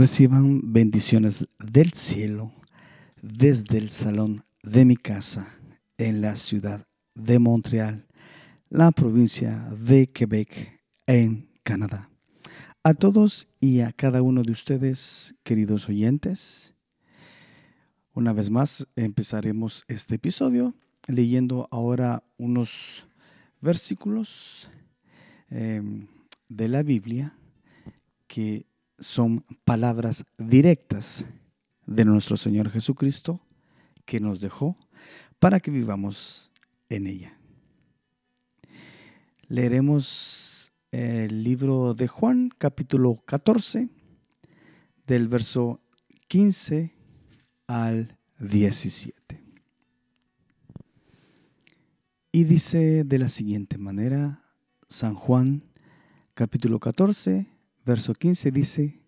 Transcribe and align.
Reciban 0.00 0.72
bendiciones 0.72 1.46
del 1.58 1.92
cielo 1.92 2.54
desde 3.20 3.76
el 3.76 3.90
salón 3.90 4.42
de 4.62 4.86
mi 4.86 4.96
casa 4.96 5.46
en 5.98 6.22
la 6.22 6.36
ciudad 6.36 6.86
de 7.14 7.38
Montreal, 7.38 8.06
la 8.70 8.92
provincia 8.92 9.58
de 9.78 10.06
Quebec, 10.06 10.80
en 11.06 11.50
Canadá. 11.62 12.08
A 12.82 12.94
todos 12.94 13.48
y 13.60 13.80
a 13.80 13.92
cada 13.92 14.22
uno 14.22 14.42
de 14.42 14.52
ustedes, 14.52 15.34
queridos 15.42 15.90
oyentes, 15.90 16.72
una 18.14 18.32
vez 18.32 18.48
más 18.48 18.88
empezaremos 18.96 19.84
este 19.86 20.14
episodio 20.14 20.74
leyendo 21.08 21.68
ahora 21.70 22.24
unos 22.38 23.06
versículos 23.60 24.70
em, 25.50 26.06
de 26.48 26.68
la 26.68 26.82
Biblia 26.82 27.36
que 28.26 28.69
son 29.00 29.44
palabras 29.64 30.24
directas 30.38 31.26
de 31.86 32.04
nuestro 32.04 32.36
Señor 32.36 32.70
Jesucristo 32.70 33.40
que 34.04 34.20
nos 34.20 34.40
dejó 34.40 34.78
para 35.38 35.58
que 35.58 35.70
vivamos 35.70 36.52
en 36.88 37.06
ella. 37.06 37.36
Leeremos 39.48 40.72
el 40.92 41.42
libro 41.42 41.94
de 41.94 42.06
Juan, 42.06 42.50
capítulo 42.56 43.16
14, 43.24 43.88
del 45.06 45.28
verso 45.28 45.80
15 46.28 46.94
al 47.66 48.16
17. 48.38 49.42
Y 52.32 52.44
dice 52.44 53.02
de 53.04 53.18
la 53.18 53.28
siguiente 53.28 53.78
manera, 53.78 54.44
San 54.88 55.14
Juan, 55.14 55.64
capítulo 56.34 56.78
14, 56.78 57.46
verso 57.90 58.14
15 58.14 58.52
dice, 58.52 59.02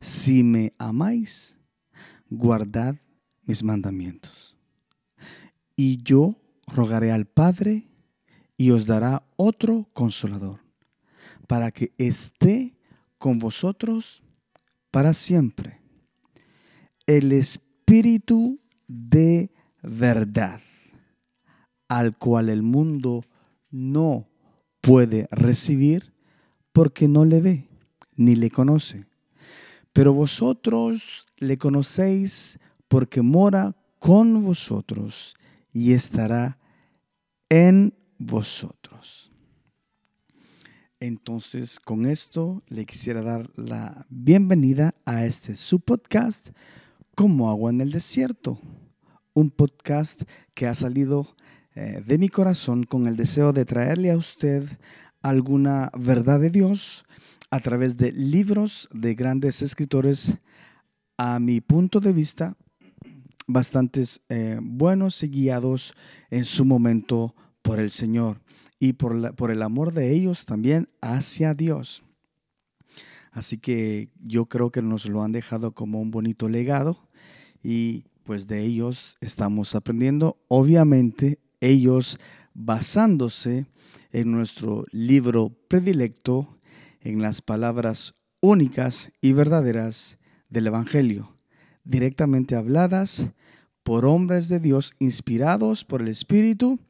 si 0.00 0.44
me 0.44 0.72
amáis, 0.78 1.58
guardad 2.30 2.94
mis 3.42 3.64
mandamientos. 3.64 4.56
Y 5.74 6.04
yo 6.04 6.36
rogaré 6.68 7.10
al 7.10 7.26
Padre 7.26 7.88
y 8.56 8.70
os 8.70 8.86
dará 8.86 9.26
otro 9.34 9.88
consolador, 9.92 10.60
para 11.48 11.72
que 11.72 11.92
esté 11.98 12.76
con 13.18 13.40
vosotros 13.40 14.22
para 14.92 15.12
siempre. 15.12 15.80
El 17.08 17.32
Espíritu 17.32 18.60
de 18.86 19.50
verdad, 19.82 20.60
al 21.88 22.16
cual 22.16 22.50
el 22.50 22.62
mundo 22.62 23.24
no 23.72 24.28
puede 24.80 25.26
recibir 25.32 26.14
porque 26.72 27.08
no 27.08 27.24
le 27.24 27.40
ve 27.40 27.65
ni 28.16 28.34
le 28.34 28.50
conoce. 28.50 29.06
Pero 29.92 30.12
vosotros 30.12 31.26
le 31.38 31.56
conocéis 31.56 32.58
porque 32.88 33.22
mora 33.22 33.76
con 33.98 34.42
vosotros 34.42 35.36
y 35.72 35.92
estará 35.92 36.58
en 37.48 37.94
vosotros. 38.18 39.32
Entonces, 41.00 41.78
con 41.78 42.06
esto 42.06 42.62
le 42.68 42.86
quisiera 42.86 43.22
dar 43.22 43.50
la 43.56 44.06
bienvenida 44.08 44.94
a 45.04 45.26
este 45.26 45.54
su 45.54 45.80
podcast, 45.80 46.50
Como 47.14 47.50
agua 47.50 47.70
en 47.70 47.80
el 47.80 47.90
desierto. 47.90 48.58
Un 49.34 49.50
podcast 49.50 50.22
que 50.54 50.66
ha 50.66 50.74
salido 50.74 51.26
eh, 51.74 52.02
de 52.06 52.18
mi 52.18 52.28
corazón 52.28 52.84
con 52.84 53.06
el 53.06 53.16
deseo 53.16 53.52
de 53.52 53.66
traerle 53.66 54.10
a 54.10 54.16
usted 54.16 54.66
alguna 55.20 55.90
verdad 55.98 56.40
de 56.40 56.50
Dios 56.50 57.04
a 57.50 57.60
través 57.60 57.96
de 57.96 58.12
libros 58.12 58.88
de 58.92 59.14
grandes 59.14 59.62
escritores, 59.62 60.36
a 61.16 61.38
mi 61.38 61.60
punto 61.60 62.00
de 62.00 62.12
vista, 62.12 62.56
bastantes 63.46 64.20
eh, 64.28 64.58
buenos 64.62 65.22
y 65.22 65.28
guiados 65.28 65.94
en 66.30 66.44
su 66.44 66.64
momento 66.64 67.34
por 67.62 67.78
el 67.78 67.90
Señor 67.90 68.40
y 68.78 68.94
por, 68.94 69.34
por 69.34 69.50
el 69.50 69.62
amor 69.62 69.92
de 69.92 70.12
ellos 70.12 70.44
también 70.44 70.88
hacia 71.00 71.54
Dios. 71.54 72.04
Así 73.32 73.58
que 73.58 74.10
yo 74.18 74.46
creo 74.46 74.70
que 74.70 74.82
nos 74.82 75.08
lo 75.08 75.22
han 75.22 75.32
dejado 75.32 75.72
como 75.72 76.00
un 76.00 76.10
bonito 76.10 76.48
legado 76.48 77.08
y 77.62 78.04
pues 78.22 78.46
de 78.48 78.62
ellos 78.62 79.16
estamos 79.20 79.74
aprendiendo. 79.74 80.38
Obviamente 80.48 81.38
ellos 81.60 82.18
basándose 82.54 83.66
en 84.10 84.32
nuestro 84.32 84.86
libro 84.90 85.50
predilecto 85.68 86.55
en 87.06 87.22
las 87.22 87.40
palabras 87.40 88.14
únicas 88.40 89.12
y 89.20 89.32
verdaderas 89.32 90.18
del 90.48 90.66
Evangelio, 90.66 91.36
directamente 91.84 92.56
habladas 92.56 93.30
por 93.84 94.04
hombres 94.04 94.48
de 94.48 94.58
Dios 94.58 94.92
inspirados 94.98 95.84
por 95.84 96.02
el 96.02 96.08
Espíritu 96.08 96.80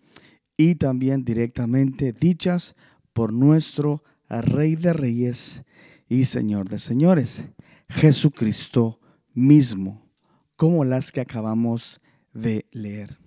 y 0.57 0.77
también 0.77 1.23
directamente 1.23 2.15
dichas 2.15 2.77
por 3.13 3.35
nuestro 3.35 4.03
Rey 4.31 4.77
de 4.77 4.95
Reyes 4.95 5.65
y 6.09 6.25
Señor 6.25 6.71
de 6.71 6.79
Señores, 6.79 7.49
Jesucristo 7.91 8.99
mismo, 9.35 10.11
como 10.57 10.87
las 10.87 11.13
que 11.13 11.21
acabamos 11.21 12.01
de 12.33 12.65
leer. 12.73 13.19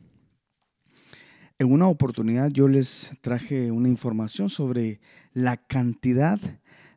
En 1.59 1.71
una 1.71 1.87
oportunidad 1.87 2.49
yo 2.49 2.67
les 2.67 3.13
traje 3.21 3.71
una 3.71 3.89
información 3.89 4.49
sobre 4.49 4.99
la 5.33 5.57
cantidad 5.57 6.39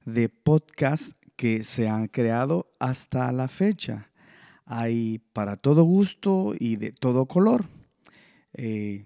de 0.04 0.28
podcasts 0.28 1.16
que 1.36 1.64
se 1.64 1.88
han 1.88 2.08
creado 2.08 2.72
hasta 2.78 3.30
la 3.32 3.48
fecha. 3.48 4.08
Hay 4.64 5.20
para 5.32 5.56
todo 5.56 5.82
gusto 5.84 6.54
y 6.58 6.76
de 6.76 6.92
todo 6.92 7.26
color. 7.26 7.66
Eh, 8.54 9.04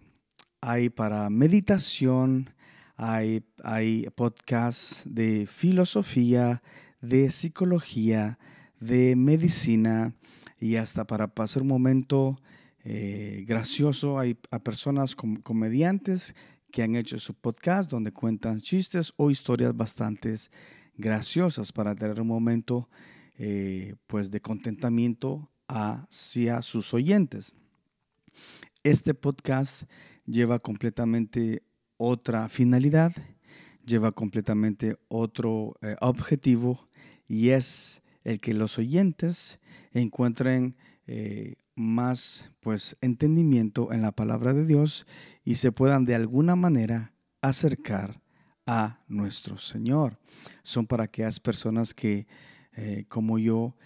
hay 0.60 0.90
para 0.90 1.30
meditación, 1.30 2.50
hay, 2.96 3.44
hay 3.62 4.08
podcasts 4.14 5.04
de 5.06 5.46
filosofía, 5.46 6.62
de 7.00 7.30
psicología, 7.30 8.38
de 8.80 9.16
medicina 9.16 10.14
y 10.58 10.76
hasta 10.76 11.06
para 11.06 11.28
pasar 11.28 11.62
un 11.62 11.68
momento 11.68 12.40
eh, 12.84 13.44
gracioso. 13.46 14.18
Hay 14.18 14.38
a 14.50 14.58
personas 14.58 15.14
comediantes 15.14 16.34
que 16.70 16.82
han 16.82 16.96
hecho 16.96 17.18
su 17.18 17.34
podcast 17.34 17.90
donde 17.90 18.12
cuentan 18.12 18.60
chistes 18.60 19.12
o 19.16 19.30
historias 19.30 19.76
bastante 19.76 20.34
graciosas 20.96 21.72
para 21.72 21.94
tener 21.94 22.20
un 22.20 22.28
momento 22.28 22.88
eh, 23.38 23.94
pues 24.06 24.30
de 24.30 24.40
contentamiento 24.40 25.50
hacia 25.68 26.62
sus 26.62 26.94
oyentes. 26.94 27.54
Este 28.82 29.14
podcast 29.14 29.84
lleva 30.26 30.58
completamente 30.58 31.62
otra 31.96 32.48
finalidad, 32.48 33.12
lleva 33.84 34.12
completamente 34.12 34.98
otro 35.08 35.76
eh, 35.82 35.96
objetivo 36.00 36.88
y 37.28 37.50
es 37.50 38.02
el 38.24 38.40
que 38.40 38.54
los 38.54 38.78
oyentes 38.78 39.60
encuentren 39.92 40.76
eh, 41.06 41.56
más 41.74 42.52
pues 42.60 42.96
entendimiento 43.00 43.92
en 43.92 44.02
la 44.02 44.12
palabra 44.12 44.54
de 44.54 44.66
Dios 44.66 45.06
y 45.44 45.56
se 45.56 45.72
puedan 45.72 46.04
de 46.04 46.14
alguna 46.14 46.56
manera 46.56 47.12
acercar 47.42 48.20
a 48.66 49.00
nuestro 49.08 49.56
Señor. 49.56 50.18
Son 50.62 50.86
para 50.86 51.04
aquellas 51.04 51.40
personas 51.40 51.94
que, 51.94 52.26
eh, 52.76 53.04
como 53.08 53.38
yo, 53.38 53.76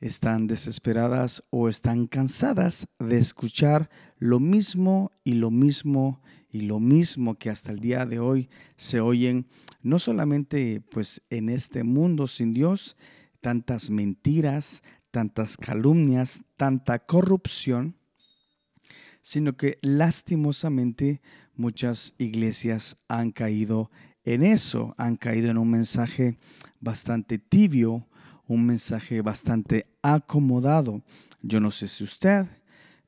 están 0.00 0.46
desesperadas 0.46 1.44
o 1.50 1.68
están 1.68 2.06
cansadas 2.06 2.86
de 2.98 3.18
escuchar 3.18 3.88
lo 4.18 4.40
mismo 4.40 5.12
y 5.24 5.34
lo 5.34 5.50
mismo 5.50 6.20
y 6.50 6.60
lo 6.60 6.78
mismo 6.78 7.36
que 7.36 7.50
hasta 7.50 7.72
el 7.72 7.80
día 7.80 8.06
de 8.06 8.20
hoy 8.20 8.48
se 8.76 9.00
oyen 9.00 9.48
no 9.82 9.98
solamente 9.98 10.82
pues 10.90 11.22
en 11.30 11.48
este 11.48 11.84
mundo 11.84 12.26
sin 12.26 12.54
Dios, 12.54 12.96
tantas 13.40 13.90
mentiras, 13.90 14.82
tantas 15.10 15.56
calumnias, 15.56 16.42
tanta 16.56 16.98
corrupción, 16.98 17.96
sino 19.20 19.56
que 19.56 19.78
lastimosamente 19.82 21.20
muchas 21.54 22.14
iglesias 22.18 22.96
han 23.08 23.30
caído 23.30 23.90
en 24.24 24.42
eso 24.42 24.94
han 24.98 25.16
caído 25.16 25.50
en 25.50 25.58
un 25.58 25.70
mensaje 25.70 26.38
bastante 26.80 27.38
tibio, 27.38 28.06
un 28.46 28.64
mensaje 28.66 29.22
bastante 29.22 29.86
acomodado. 30.02 31.02
Yo 31.42 31.60
no 31.60 31.70
sé 31.70 31.88
si 31.88 32.04
usted, 32.04 32.46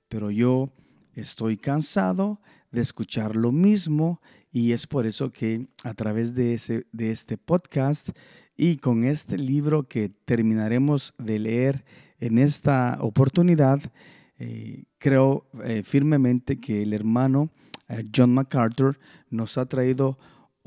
pero 0.09 0.31
yo 0.31 0.71
estoy 1.15 1.57
cansado 1.57 2.41
de 2.71 2.83
escuchar 2.83 3.37
lo 3.37 3.53
mismo 3.53 4.21
y 4.53 4.73
es 4.73 4.87
por 4.87 5.07
eso 5.07 5.33
que 5.33 5.67
a 5.85 5.95
través 5.95 6.35
de, 6.35 6.55
ese, 6.55 6.87
de 6.93 7.11
este 7.11 7.39
podcast 7.39 8.11
y 8.57 8.77
con 8.77 9.05
este 9.05 9.39
libro 9.39 9.89
que 9.89 10.09
terminaremos 10.09 11.15
de 11.19 11.39
leer 11.39 11.85
en 12.19 12.39
esta 12.39 12.97
oportunidad, 13.01 13.81
eh, 14.39 14.85
creo 14.99 15.47
eh, 15.65 15.83
firmemente 15.83 16.59
que 16.59 16.83
el 16.83 16.93
hermano 16.93 17.51
eh, 17.89 18.05
John 18.15 18.33
MacArthur 18.33 18.99
nos 19.31 19.59
ha 19.59 19.67
traído 19.67 20.19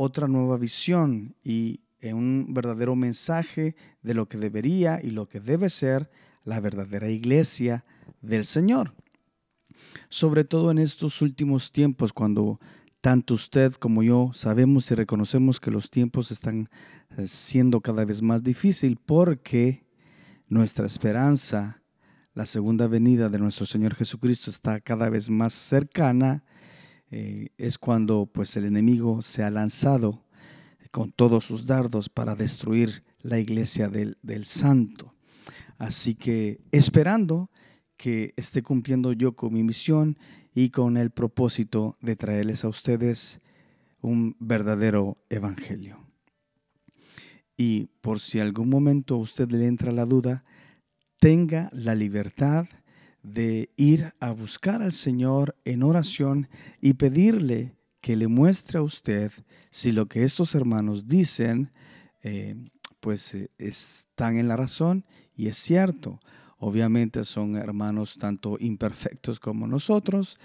otra 0.02 0.30
nueva 0.30 0.58
visión 0.58 1.36
y 1.44 1.82
en 2.00 2.16
un 2.16 2.54
verdadero 2.54 2.96
mensaje 2.96 3.76
de 4.02 4.14
lo 4.14 4.30
que 4.30 4.38
debería 4.38 5.02
y 5.04 5.12
lo 5.12 5.28
que 5.28 5.42
debe 5.42 5.70
ser 5.70 6.10
la 6.46 6.62
verdadera 6.62 7.10
iglesia 7.10 7.84
del 8.22 8.46
Señor. 8.46 8.96
Sobre 10.08 10.46
todo 10.46 10.72
en 10.72 10.78
estos 10.78 11.22
últimos 11.22 11.74
tiempos, 11.74 12.14
cuando 12.14 12.62
tanto 13.02 13.34
usted 13.34 13.74
como 13.74 14.02
yo 14.02 14.32
sabemos 14.34 14.90
y 14.90 14.96
reconocemos 14.96 15.60
que 15.60 15.70
los 15.70 15.90
tiempos 15.90 16.32
están 16.32 16.70
eh, 17.18 17.28
siendo 17.28 17.82
cada 17.82 18.06
vez 18.06 18.22
más 18.22 18.42
difícil 18.42 18.98
porque 19.06 19.86
nuestra 20.48 20.86
esperanza, 20.86 21.82
la 22.34 22.46
segunda 22.46 22.88
venida 22.88 23.28
de 23.28 23.40
nuestro 23.40 23.66
Señor 23.66 23.96
Jesucristo 23.96 24.50
está 24.50 24.80
cada 24.80 25.10
vez 25.10 25.30
más 25.30 25.52
cercana, 25.52 26.46
eh, 27.12 27.50
es 27.58 27.78
cuando 27.78 28.26
pues 28.26 28.56
el 28.58 28.66
enemigo 28.66 29.22
se 29.22 29.44
ha 29.44 29.50
lanzado 29.50 30.26
con 30.92 31.12
todos 31.12 31.46
sus 31.46 31.66
dardos 31.66 32.10
para 32.10 32.36
destruir 32.36 33.04
la 33.22 33.40
iglesia 33.40 33.90
del, 33.90 34.18
del 34.22 34.46
santo. 34.46 35.16
Así 35.78 36.16
que 36.16 36.62
esperando 36.72 37.50
que 37.96 38.34
esté 38.38 38.64
cumpliendo 38.64 39.14
yo 39.14 39.36
con 39.36 39.54
mi 39.54 39.64
misión 39.64 40.18
y 40.54 40.70
con 40.70 40.98
el 40.98 41.12
propósito 41.12 41.98
de 42.02 42.16
traerles 42.16 42.64
a 42.64 42.70
ustedes 42.70 43.42
un 44.02 44.36
verdadero 44.40 45.18
evangelio. 45.30 46.06
Y 47.58 47.88
por 48.02 48.20
si 48.20 48.40
algún 48.40 48.70
momento 48.70 49.16
a 49.16 49.20
usted 49.20 49.52
le 49.52 49.68
entra 49.68 49.92
la 49.92 50.06
duda, 50.06 50.46
tenga 51.20 51.70
la 51.74 51.94
libertad 51.94 52.68
de 53.24 53.70
ir 53.76 54.14
a 54.20 54.32
buscar 54.32 54.82
al 54.82 54.94
Señor 54.94 55.56
en 55.66 55.84
oración 55.84 56.48
y 56.82 56.94
pedirle 56.94 57.76
que 58.02 58.16
le 58.16 58.28
muestre 58.28 58.80
a 58.80 58.82
usted 58.82 59.32
si 59.72 59.92
lo 59.92 60.08
que 60.08 60.24
estos 60.24 60.56
hermanos 60.56 61.08
dicen, 61.08 61.72
eh, 62.24 62.56
pues 63.00 63.36
eh, 63.36 63.50
están 63.58 64.38
en 64.38 64.48
la 64.48 64.56
razón 64.56 65.06
y 65.36 65.48
es 65.48 65.58
cierto. 65.58 66.20
Obviamente 66.58 67.24
son 67.24 67.56
hermanos 67.56 68.18
tanto 68.18 68.58
imperfectos 68.60 69.40
como 69.40 69.68
nosotros, 69.68 70.38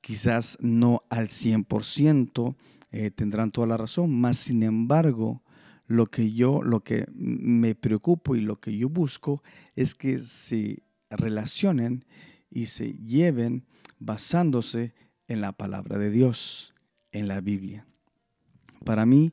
quizás 0.00 0.56
no 0.60 1.02
al 1.10 1.28
100% 1.28 2.56
eh, 2.90 3.10
tendrán 3.10 3.50
toda 3.50 3.66
la 3.66 3.76
razón, 3.76 4.18
más 4.18 4.38
sin 4.38 4.62
embargo, 4.62 5.42
lo 5.86 6.06
que 6.06 6.32
yo, 6.32 6.62
lo 6.62 6.80
que 6.80 7.06
me 7.12 7.74
preocupo 7.74 8.34
y 8.34 8.40
lo 8.40 8.60
que 8.60 8.76
yo 8.76 8.88
busco 8.88 9.42
es 9.76 9.94
que 9.94 10.18
se 10.18 10.82
relacionen 11.16 12.04
y 12.50 12.66
se 12.66 12.92
lleven 12.92 13.66
basándose 13.98 14.94
en 15.28 15.40
la 15.40 15.52
palabra 15.52 15.98
de 15.98 16.10
Dios, 16.10 16.74
en 17.12 17.28
la 17.28 17.40
Biblia. 17.40 17.86
Para 18.84 19.06
mí, 19.06 19.32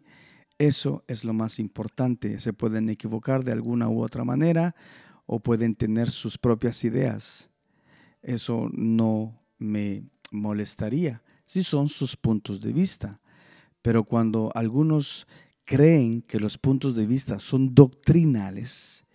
eso 0.58 1.04
es 1.08 1.24
lo 1.24 1.34
más 1.34 1.60
importante. 1.60 2.40
Se 2.40 2.54
pueden 2.54 2.90
equivocar 2.90 3.44
de 3.44 3.52
alguna 3.52 3.90
u 3.90 4.04
otra 4.04 4.24
manera, 4.24 4.76
o 5.26 5.40
pueden 5.40 5.76
tener 5.76 6.10
sus 6.10 6.38
propias 6.38 6.84
ideas. 6.84 7.52
Eso 8.22 8.70
no 8.74 9.40
me 9.58 10.04
molestaría 10.32 11.22
si 11.46 11.64
son 11.64 11.88
sus 11.88 12.16
puntos 12.16 12.62
de 12.62 12.74
vista. 12.74 13.22
Pero 13.82 14.04
cuando 14.04 14.52
algunos 14.56 15.28
creen 15.66 16.22
que 16.24 16.40
los 16.40 16.58
puntos 16.58 16.96
de 16.96 17.06
vista 17.06 17.40
son 17.40 17.74
doctrinales 17.74 19.06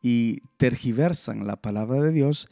y 0.00 0.40
tergiversan 0.56 1.46
la 1.46 1.60
palabra 1.60 2.02
de 2.02 2.12
Dios, 2.12 2.48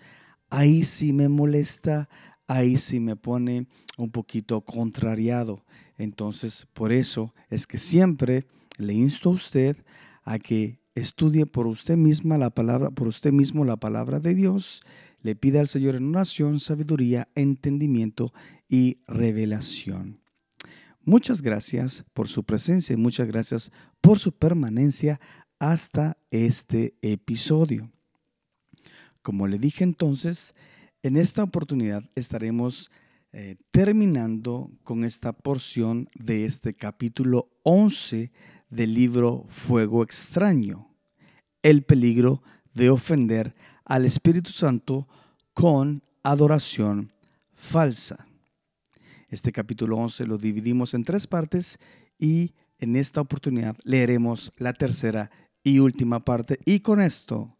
ahí 0.50 0.84
sí 0.84 1.12
me 1.12 1.28
molesta, 1.28 2.08
ahí 2.46 2.76
sí 2.76 3.00
me 3.00 3.16
pone 3.16 3.66
un 3.96 4.10
poquito 4.10 4.60
contrariado. 4.62 5.64
Entonces, 5.98 6.66
por 6.72 6.92
eso 6.92 7.34
es 7.50 7.66
que 7.66 7.78
siempre 7.78 8.46
le 8.78 8.92
insto 8.92 9.30
a 9.30 9.32
usted 9.32 9.76
a 10.24 10.38
que 10.38 10.80
estudie 10.94 11.46
por 11.46 11.66
usted 11.66 11.96
misma 11.96 12.38
la 12.38 12.50
palabra, 12.50 12.90
por 12.90 13.08
usted 13.08 13.32
mismo 13.32 13.64
la 13.64 13.76
palabra 13.76 14.18
de 14.18 14.34
Dios, 14.34 14.82
le 15.20 15.34
pida 15.34 15.60
al 15.60 15.68
Señor 15.68 15.96
en 15.96 16.14
oración 16.14 16.60
sabiduría, 16.60 17.28
entendimiento 17.34 18.32
y 18.68 18.98
revelación. 19.06 20.20
Muchas 21.02 21.40
gracias 21.40 22.04
por 22.14 22.28
su 22.28 22.44
presencia 22.44 22.94
y 22.94 22.96
muchas 22.96 23.28
gracias 23.28 23.70
por 24.00 24.18
su 24.18 24.32
permanencia 24.32 25.20
hasta 25.58 26.16
este 26.30 26.94
episodio. 27.02 27.90
Como 29.22 29.46
le 29.46 29.58
dije 29.58 29.84
entonces, 29.84 30.54
en 31.02 31.16
esta 31.16 31.42
oportunidad 31.42 32.04
estaremos 32.14 32.90
eh, 33.32 33.56
terminando 33.70 34.70
con 34.82 35.04
esta 35.04 35.32
porción 35.32 36.08
de 36.14 36.44
este 36.44 36.74
capítulo 36.74 37.48
11 37.64 38.32
del 38.70 38.94
libro 38.94 39.44
Fuego 39.48 40.02
extraño, 40.02 40.94
el 41.62 41.82
peligro 41.82 42.42
de 42.74 42.90
ofender 42.90 43.54
al 43.84 44.04
Espíritu 44.04 44.52
Santo 44.52 45.08
con 45.54 46.02
adoración 46.22 47.12
falsa. 47.52 48.26
Este 49.28 49.52
capítulo 49.52 49.96
11 49.96 50.26
lo 50.26 50.38
dividimos 50.38 50.94
en 50.94 51.04
tres 51.04 51.26
partes 51.26 51.78
y 52.18 52.54
en 52.78 52.96
esta 52.96 53.20
oportunidad 53.20 53.76
leeremos 53.84 54.52
la 54.58 54.72
tercera 54.72 55.30
y 55.66 55.78
última 55.78 56.24
parte 56.24 56.58
y 56.64 56.80
con 56.80 57.00
esto 57.00 57.56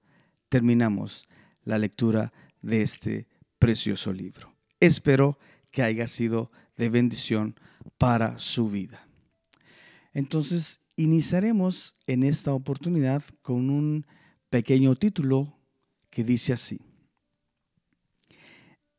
terminamos 0.48 1.26
la 1.64 1.78
lectura 1.78 2.32
de 2.62 2.82
este 2.82 3.26
precioso 3.58 4.12
libro. 4.12 4.54
Espero 4.80 5.38
que 5.70 5.82
haya 5.82 6.06
sido 6.06 6.50
de 6.76 6.88
bendición 6.88 7.58
para 7.98 8.38
su 8.38 8.68
vida. 8.68 9.06
Entonces, 10.12 10.80
Iniciaremos 10.98 11.94
en 12.06 12.22
esta 12.22 12.54
oportunidad 12.54 13.22
con 13.42 13.68
un 13.68 14.06
pequeño 14.48 14.96
título 14.96 15.58
que 16.08 16.24
dice 16.24 16.54
así. 16.54 16.80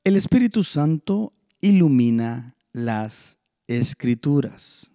El 0.03 0.15
Espíritu 0.15 0.63
Santo 0.63 1.33
ilumina 1.59 2.55
las 2.71 3.39
escrituras. 3.65 4.91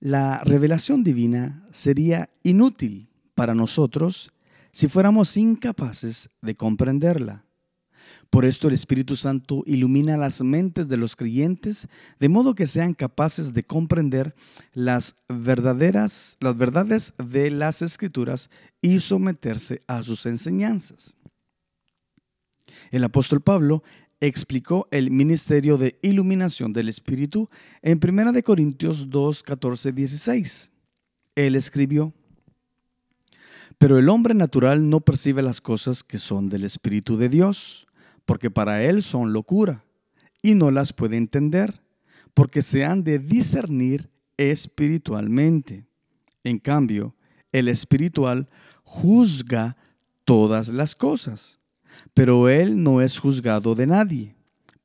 La 0.00 0.42
revelación 0.44 1.02
divina 1.02 1.64
sería 1.70 2.30
inútil 2.42 3.08
para 3.34 3.54
nosotros 3.54 4.32
si 4.70 4.88
fuéramos 4.88 5.36
incapaces 5.36 6.28
de 6.42 6.54
comprenderla. 6.54 7.44
Por 8.30 8.44
esto 8.44 8.68
el 8.68 8.74
Espíritu 8.74 9.16
Santo 9.16 9.62
ilumina 9.66 10.16
las 10.16 10.42
mentes 10.42 10.88
de 10.88 10.96
los 10.96 11.16
creyentes 11.16 11.88
de 12.18 12.28
modo 12.28 12.54
que 12.54 12.66
sean 12.66 12.92
capaces 12.92 13.54
de 13.54 13.62
comprender 13.62 14.34
las 14.74 15.14
verdaderas 15.28 16.36
las 16.40 16.56
verdades 16.56 17.14
de 17.16 17.50
las 17.50 17.82
escrituras 17.82 18.50
y 18.82 19.00
someterse 19.00 19.80
a 19.86 20.02
sus 20.02 20.26
enseñanzas. 20.26 21.16
El 22.90 23.04
apóstol 23.04 23.40
Pablo 23.40 23.82
explicó 24.20 24.88
el 24.90 25.10
ministerio 25.10 25.78
de 25.78 25.98
iluminación 26.02 26.72
del 26.72 26.88
Espíritu 26.88 27.48
en 27.82 28.00
1 28.02 28.32
de 28.32 28.42
Corintios 28.42 29.10
2, 29.10 29.42
14, 29.42 29.92
16. 29.92 30.72
Él 31.34 31.54
escribió: 31.54 32.12
Pero 33.78 33.98
el 33.98 34.08
hombre 34.08 34.34
natural 34.34 34.88
no 34.88 35.00
percibe 35.00 35.42
las 35.42 35.60
cosas 35.60 36.02
que 36.02 36.18
son 36.18 36.48
del 36.48 36.64
Espíritu 36.64 37.16
de 37.16 37.28
Dios 37.28 37.86
porque 38.26 38.50
para 38.50 38.82
él 38.82 39.02
son 39.02 39.32
locura 39.32 39.84
y 40.42 40.54
no 40.54 40.70
las 40.70 40.92
puede 40.92 41.16
entender, 41.16 41.80
porque 42.34 42.60
se 42.60 42.84
han 42.84 43.02
de 43.02 43.18
discernir 43.18 44.10
espiritualmente. 44.36 45.86
En 46.44 46.58
cambio, 46.58 47.14
el 47.52 47.68
espiritual 47.68 48.48
juzga 48.84 49.76
todas 50.24 50.68
las 50.68 50.94
cosas, 50.94 51.55
pero 52.16 52.48
él 52.48 52.82
no 52.82 53.02
es 53.02 53.18
juzgado 53.18 53.74
de 53.74 53.86
nadie, 53.86 54.34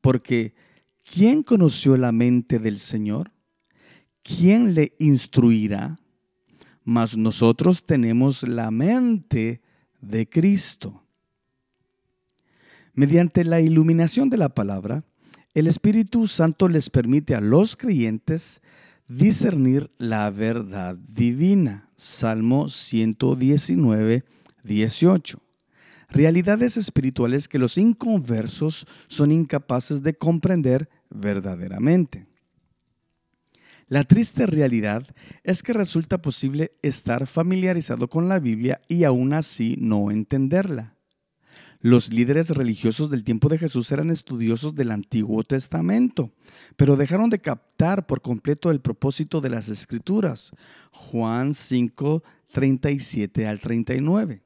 porque 0.01 0.53
¿quién 1.01 1.43
conoció 1.43 1.95
la 1.95 2.11
mente 2.11 2.59
del 2.59 2.77
Señor? 2.77 3.31
¿Quién 4.21 4.73
le 4.73 4.93
instruirá? 4.99 5.97
Mas 6.83 7.15
nosotros 7.15 7.85
tenemos 7.85 8.43
la 8.43 8.69
mente 8.69 9.61
de 10.01 10.27
Cristo. 10.27 11.05
Mediante 12.95 13.45
la 13.45 13.61
iluminación 13.61 14.29
de 14.29 14.35
la 14.35 14.49
palabra, 14.49 15.05
el 15.53 15.67
Espíritu 15.67 16.27
Santo 16.27 16.67
les 16.67 16.89
permite 16.89 17.33
a 17.33 17.39
los 17.39 17.77
creyentes 17.77 18.61
discernir 19.07 19.89
la 19.99 20.29
verdad 20.31 20.97
divina. 20.97 21.89
Salmo 21.95 22.67
119, 22.67 24.25
18. 24.65 25.41
Realidades 26.11 26.75
espirituales 26.75 27.47
que 27.47 27.57
los 27.57 27.77
inconversos 27.77 28.85
son 29.07 29.31
incapaces 29.31 30.03
de 30.03 30.13
comprender 30.13 30.89
verdaderamente. 31.09 32.27
La 33.87 34.03
triste 34.03 34.45
realidad 34.45 35.05
es 35.43 35.63
que 35.63 35.73
resulta 35.73 36.21
posible 36.21 36.71
estar 36.81 37.27
familiarizado 37.27 38.09
con 38.09 38.27
la 38.27 38.39
Biblia 38.39 38.81
y 38.89 39.05
aún 39.05 39.33
así 39.33 39.75
no 39.79 40.11
entenderla. 40.11 40.95
Los 41.79 42.13
líderes 42.13 42.49
religiosos 42.51 43.09
del 43.09 43.23
tiempo 43.23 43.49
de 43.49 43.57
Jesús 43.57 43.91
eran 43.91 44.11
estudiosos 44.11 44.75
del 44.75 44.91
Antiguo 44.91 45.43
Testamento, 45.43 46.31
pero 46.75 46.95
dejaron 46.95 47.29
de 47.29 47.39
captar 47.39 48.05
por 48.05 48.21
completo 48.21 48.69
el 48.69 48.81
propósito 48.81 49.41
de 49.41 49.49
las 49.49 49.67
Escrituras. 49.67 50.51
Juan 50.91 51.53
5, 51.53 52.21
37 52.51 53.47
al 53.47 53.59
39. 53.59 54.43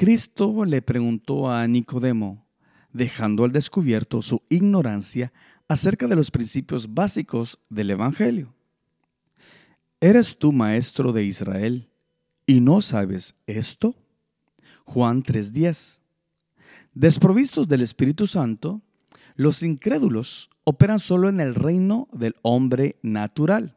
Cristo 0.00 0.64
le 0.64 0.80
preguntó 0.80 1.50
a 1.50 1.66
Nicodemo, 1.66 2.46
dejando 2.90 3.44
al 3.44 3.52
descubierto 3.52 4.22
su 4.22 4.40
ignorancia 4.48 5.30
acerca 5.68 6.08
de 6.08 6.16
los 6.16 6.30
principios 6.30 6.94
básicos 6.94 7.58
del 7.68 7.90
Evangelio. 7.90 8.54
¿Eres 10.00 10.38
tú 10.38 10.52
maestro 10.52 11.12
de 11.12 11.24
Israel 11.24 11.90
y 12.46 12.62
no 12.62 12.80
sabes 12.80 13.34
esto? 13.46 13.94
Juan 14.86 15.22
3:10. 15.22 16.00
Desprovistos 16.94 17.68
del 17.68 17.82
Espíritu 17.82 18.26
Santo, 18.26 18.80
los 19.36 19.62
incrédulos 19.62 20.48
operan 20.64 20.98
solo 20.98 21.28
en 21.28 21.40
el 21.40 21.54
reino 21.54 22.08
del 22.12 22.36
hombre 22.40 22.96
natural. 23.02 23.76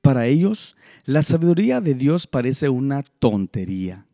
Para 0.00 0.26
ellos, 0.26 0.74
la 1.04 1.22
sabiduría 1.22 1.80
de 1.80 1.94
Dios 1.94 2.26
parece 2.26 2.68
una 2.68 3.04
tontería. 3.04 4.08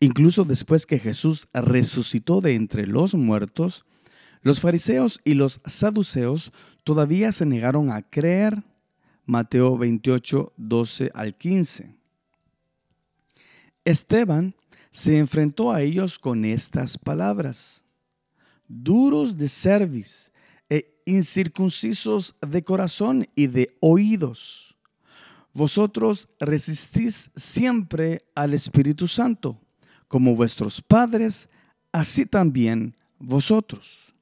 Incluso 0.00 0.44
después 0.44 0.86
que 0.86 0.98
Jesús 0.98 1.48
resucitó 1.54 2.40
de 2.40 2.54
entre 2.54 2.86
los 2.86 3.14
muertos, 3.14 3.86
los 4.42 4.60
fariseos 4.60 5.20
y 5.24 5.34
los 5.34 5.60
saduceos 5.64 6.52
todavía 6.84 7.32
se 7.32 7.46
negaron 7.46 7.90
a 7.90 8.02
creer. 8.02 8.62
Mateo 9.24 9.76
28, 9.76 10.52
12 10.56 11.10
al 11.14 11.36
15. 11.36 11.96
Esteban 13.84 14.54
se 14.90 15.18
enfrentó 15.18 15.72
a 15.72 15.82
ellos 15.82 16.18
con 16.18 16.44
estas 16.44 16.96
palabras, 16.96 17.84
duros 18.68 19.36
de 19.36 19.48
cerviz 19.48 20.32
e 20.70 21.02
incircuncisos 21.06 22.36
de 22.40 22.62
corazón 22.62 23.26
y 23.34 23.48
de 23.48 23.76
oídos. 23.80 24.78
Vosotros 25.52 26.28
resistís 26.38 27.30
siempre 27.34 28.24
al 28.34 28.54
Espíritu 28.54 29.08
Santo, 29.08 29.60
como 30.08 30.34
vuestros 30.34 30.82
padres, 30.82 31.48
así 31.92 32.26
también 32.26 32.94
vosotros. 33.18 34.14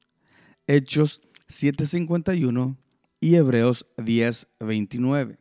Hechos 0.67 1.21
7:51 1.49 2.77
y 3.21 3.37
Hebreos 3.37 3.87
10:29. 3.97 5.39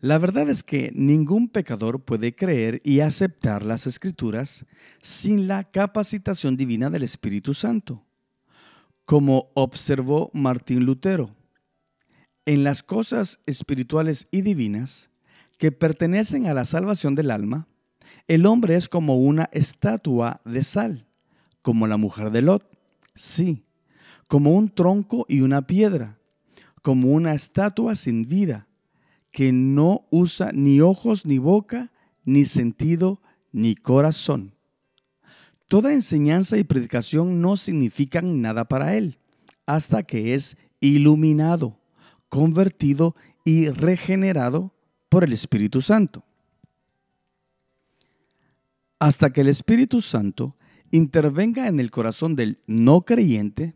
La 0.00 0.18
verdad 0.18 0.50
es 0.50 0.62
que 0.62 0.92
ningún 0.94 1.48
pecador 1.48 2.04
puede 2.04 2.34
creer 2.34 2.82
y 2.84 3.00
aceptar 3.00 3.64
las 3.64 3.86
escrituras 3.86 4.66
sin 5.00 5.48
la 5.48 5.64
capacitación 5.64 6.58
divina 6.58 6.90
del 6.90 7.04
Espíritu 7.04 7.54
Santo. 7.54 8.04
Como 9.06 9.50
observó 9.54 10.30
Martín 10.34 10.84
Lutero, 10.84 11.34
en 12.44 12.64
las 12.64 12.82
cosas 12.82 13.40
espirituales 13.46 14.28
y 14.30 14.42
divinas 14.42 15.10
que 15.56 15.72
pertenecen 15.72 16.46
a 16.48 16.54
la 16.54 16.66
salvación 16.66 17.14
del 17.14 17.30
alma, 17.30 17.66
el 18.28 18.46
hombre 18.46 18.76
es 18.76 18.88
como 18.88 19.16
una 19.16 19.48
estatua 19.52 20.40
de 20.44 20.64
sal, 20.64 21.06
como 21.62 21.86
la 21.86 21.96
mujer 21.96 22.30
de 22.30 22.42
Lot, 22.42 22.68
sí, 23.14 23.64
como 24.28 24.52
un 24.52 24.70
tronco 24.70 25.26
y 25.28 25.40
una 25.40 25.66
piedra, 25.66 26.18
como 26.82 27.12
una 27.12 27.34
estatua 27.34 27.94
sin 27.94 28.26
vida 28.26 28.66
que 29.30 29.52
no 29.52 30.06
usa 30.10 30.52
ni 30.52 30.80
ojos 30.80 31.26
ni 31.26 31.38
boca, 31.38 31.90
ni 32.24 32.44
sentido 32.44 33.20
ni 33.52 33.74
corazón. 33.74 34.54
Toda 35.66 35.92
enseñanza 35.92 36.56
y 36.56 36.64
predicación 36.64 37.40
no 37.40 37.56
significan 37.56 38.40
nada 38.40 38.66
para 38.66 38.96
él 38.96 39.18
hasta 39.66 40.02
que 40.04 40.34
es 40.34 40.56
iluminado, 40.78 41.80
convertido 42.28 43.16
y 43.44 43.70
regenerado 43.70 44.72
por 45.08 45.24
el 45.24 45.32
Espíritu 45.32 45.82
Santo. 45.82 46.24
Hasta 48.98 49.32
que 49.32 49.42
el 49.42 49.48
Espíritu 49.48 50.00
Santo 50.00 50.56
intervenga 50.90 51.68
en 51.68 51.80
el 51.80 51.90
corazón 51.90 52.36
del 52.36 52.60
no 52.66 53.02
creyente, 53.02 53.74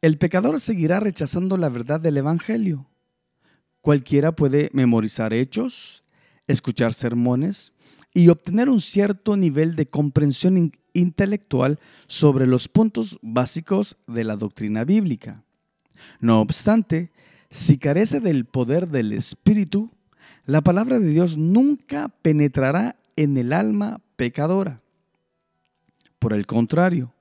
el 0.00 0.18
pecador 0.18 0.60
seguirá 0.60 1.00
rechazando 1.00 1.56
la 1.56 1.68
verdad 1.68 2.00
del 2.00 2.16
Evangelio 2.16 2.88
Cualquiera 3.86 4.32
puede 4.34 4.68
memorizar 4.72 5.32
hechos, 5.32 6.02
escuchar 6.48 6.92
sermones 6.92 7.72
y 8.12 8.30
obtener 8.30 8.68
un 8.68 8.80
cierto 8.80 9.36
nivel 9.36 9.76
de 9.76 9.86
comprensión 9.86 10.72
intelectual 10.92 11.78
sobre 12.08 12.48
los 12.48 12.66
puntos 12.66 13.16
básicos 13.22 13.96
de 14.08 14.24
la 14.24 14.34
doctrina 14.34 14.82
bíblica. 14.84 15.44
No 16.18 16.40
obstante, 16.40 17.12
si 17.48 17.78
carece 17.78 18.18
del 18.18 18.44
poder 18.44 18.88
del 18.88 19.12
Espíritu, 19.12 19.92
la 20.46 20.62
palabra 20.62 20.98
de 20.98 21.08
Dios 21.08 21.36
nunca 21.36 22.08
penetrará 22.22 22.96
en 23.16 23.36
el 23.36 23.52
alma 23.52 24.00
pecadora. 24.16 24.80
Por 26.18 26.32
el 26.32 26.46
contrario, 26.46 27.12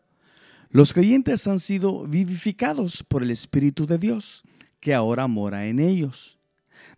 los 0.69 0.93
creyentes 0.93 1.47
han 1.47 1.59
sido 1.59 2.05
vivificados 2.07 3.03
por 3.03 3.23
el 3.23 3.31
Espíritu 3.31 3.85
de 3.85 3.97
Dios, 3.97 4.43
que 4.79 4.93
ahora 4.93 5.27
mora 5.27 5.67
en 5.67 5.79
ellos. 5.79 6.37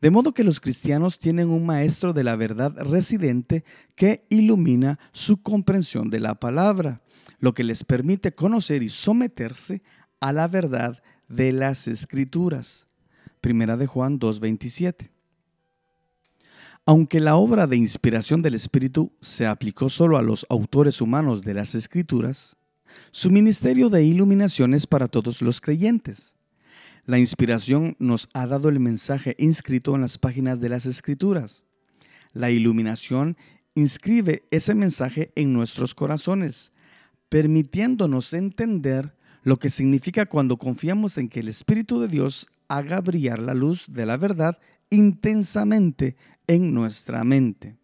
De 0.01 0.09
modo 0.11 0.33
que 0.33 0.43
los 0.43 0.59
cristianos 0.59 1.19
tienen 1.19 1.49
un 1.49 1.65
maestro 1.65 2.13
de 2.13 2.23
la 2.23 2.35
verdad 2.35 2.75
residente 2.77 3.63
que 3.95 4.25
ilumina 4.29 4.99
su 5.11 5.41
comprensión 5.41 6.09
de 6.09 6.19
la 6.19 6.35
palabra, 6.35 7.01
lo 7.39 7.53
que 7.53 7.63
les 7.63 7.83
permite 7.83 8.33
conocer 8.33 8.83
y 8.83 8.89
someterse 8.89 9.81
a 10.19 10.33
la 10.33 10.47
verdad 10.47 11.01
de 11.27 11.51
las 11.51 11.87
escrituras. 11.87 12.87
Primera 13.41 13.77
de 13.77 13.87
Juan 13.87 14.19
2:27. 14.19 15.11
Aunque 16.89 17.19
la 17.19 17.35
obra 17.35 17.67
de 17.67 17.75
inspiración 17.75 18.41
del 18.41 18.55
Espíritu 18.55 19.11
se 19.19 19.45
aplicó 19.45 19.89
solo 19.89 20.15
a 20.15 20.21
los 20.21 20.45
autores 20.49 21.01
humanos 21.01 21.43
de 21.43 21.53
las 21.53 21.75
escrituras, 21.75 22.55
su 23.11 23.29
ministerio 23.29 23.89
de 23.89 24.05
iluminación 24.05 24.73
es 24.73 24.87
para 24.87 25.09
todos 25.09 25.41
los 25.41 25.59
creyentes. 25.59 26.37
La 27.03 27.19
inspiración 27.19 27.97
nos 27.99 28.29
ha 28.33 28.47
dado 28.47 28.69
el 28.69 28.79
mensaje 28.79 29.35
inscrito 29.37 29.95
en 29.95 30.01
las 30.01 30.17
páginas 30.17 30.61
de 30.61 30.69
las 30.69 30.85
Escrituras. 30.85 31.65
La 32.31 32.51
iluminación 32.51 33.35
inscribe 33.75 34.47
ese 34.49 34.73
mensaje 34.73 35.33
en 35.35 35.51
nuestros 35.51 35.93
corazones, 35.93 36.71
permitiéndonos 37.27 38.31
entender 38.31 39.13
lo 39.43 39.59
que 39.59 39.69
significa 39.69 40.25
cuando 40.25 40.55
confiamos 40.55 41.17
en 41.17 41.27
que 41.27 41.41
el 41.41 41.49
Espíritu 41.49 41.99
de 41.99 42.07
Dios 42.07 42.47
haga 42.69 43.01
brillar 43.01 43.39
la 43.39 43.53
luz 43.53 43.87
de 43.89 44.05
la 44.05 44.15
verdad 44.15 44.57
intensamente 44.89 46.15
en 46.47 46.73
nuestra 46.73 47.23
mente. 47.23 47.77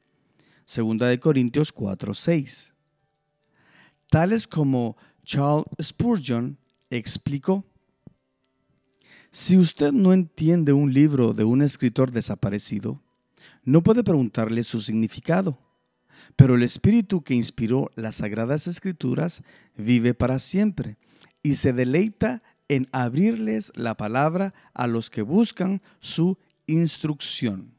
Segunda 0.65 1.07
de 1.07 1.19
Corintios 1.19 1.71
4, 1.71 2.13
6. 2.13 2.73
Tales 4.09 4.47
como 4.47 4.97
Charles 5.23 5.65
Spurgeon 5.81 6.57
explicó, 6.89 7.65
si 9.29 9.57
usted 9.57 9.91
no 9.91 10.13
entiende 10.13 10.73
un 10.73 10.93
libro 10.93 11.33
de 11.33 11.43
un 11.43 11.61
escritor 11.61 12.11
desaparecido, 12.11 13.01
no 13.63 13.81
puede 13.81 14.03
preguntarle 14.03 14.63
su 14.63 14.79
significado. 14.79 15.59
Pero 16.35 16.55
el 16.55 16.63
espíritu 16.63 17.23
que 17.23 17.33
inspiró 17.33 17.91
las 17.95 18.15
sagradas 18.15 18.67
escrituras 18.67 19.43
vive 19.75 20.13
para 20.13 20.39
siempre 20.39 20.97
y 21.41 21.55
se 21.55 21.73
deleita 21.73 22.43
en 22.69 22.87
abrirles 22.91 23.71
la 23.75 23.97
palabra 23.97 24.53
a 24.73 24.87
los 24.87 25.09
que 25.09 25.21
buscan 25.21 25.81
su 25.99 26.37
instrucción. 26.67 27.72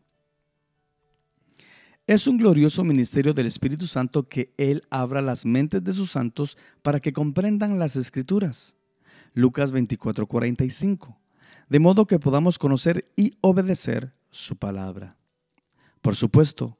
Es 2.06 2.26
un 2.26 2.36
glorioso 2.36 2.84
ministerio 2.84 3.32
del 3.32 3.46
Espíritu 3.46 3.86
Santo 3.86 4.28
que 4.28 4.52
Él 4.58 4.82
abra 4.90 5.22
las 5.22 5.46
mentes 5.46 5.82
de 5.82 5.92
sus 5.92 6.10
santos 6.10 6.58
para 6.82 7.00
que 7.00 7.12
comprendan 7.12 7.78
las 7.78 7.96
escrituras. 7.96 8.76
Lucas 9.32 9.72
24:45 9.72 11.18
de 11.68 11.80
modo 11.80 12.06
que 12.06 12.18
podamos 12.18 12.58
conocer 12.58 13.08
y 13.16 13.34
obedecer 13.40 14.14
su 14.30 14.56
palabra. 14.56 15.16
Por 16.02 16.16
supuesto, 16.16 16.78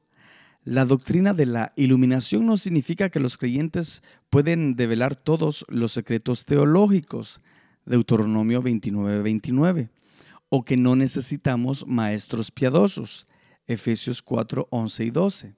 la 0.63 0.85
doctrina 0.85 1.35
de 1.35 1.47
la 1.47 1.73
iluminación 1.77 2.47
no 2.47 2.57
significa 2.57 3.11
que 3.11 3.21
los 3.21 3.37
creyentes 3.37 4.03
pueden 4.31 4.77
develar 4.77 5.15
todos 5.15 5.65
los 5.69 5.93
secretos 5.93 6.45
teológicos, 6.45 7.41
Deuteronomio 7.85 8.63
29, 8.63 9.23
29, 9.23 9.91
o 10.49 10.65
que 10.65 10.77
no 10.77 10.97
necesitamos 10.97 11.87
maestros 11.87 12.51
piadosos, 12.51 13.27
Efesios 13.67 14.23
4, 14.23 14.69
11 14.71 15.05
y 15.05 15.11
12. 15.11 15.57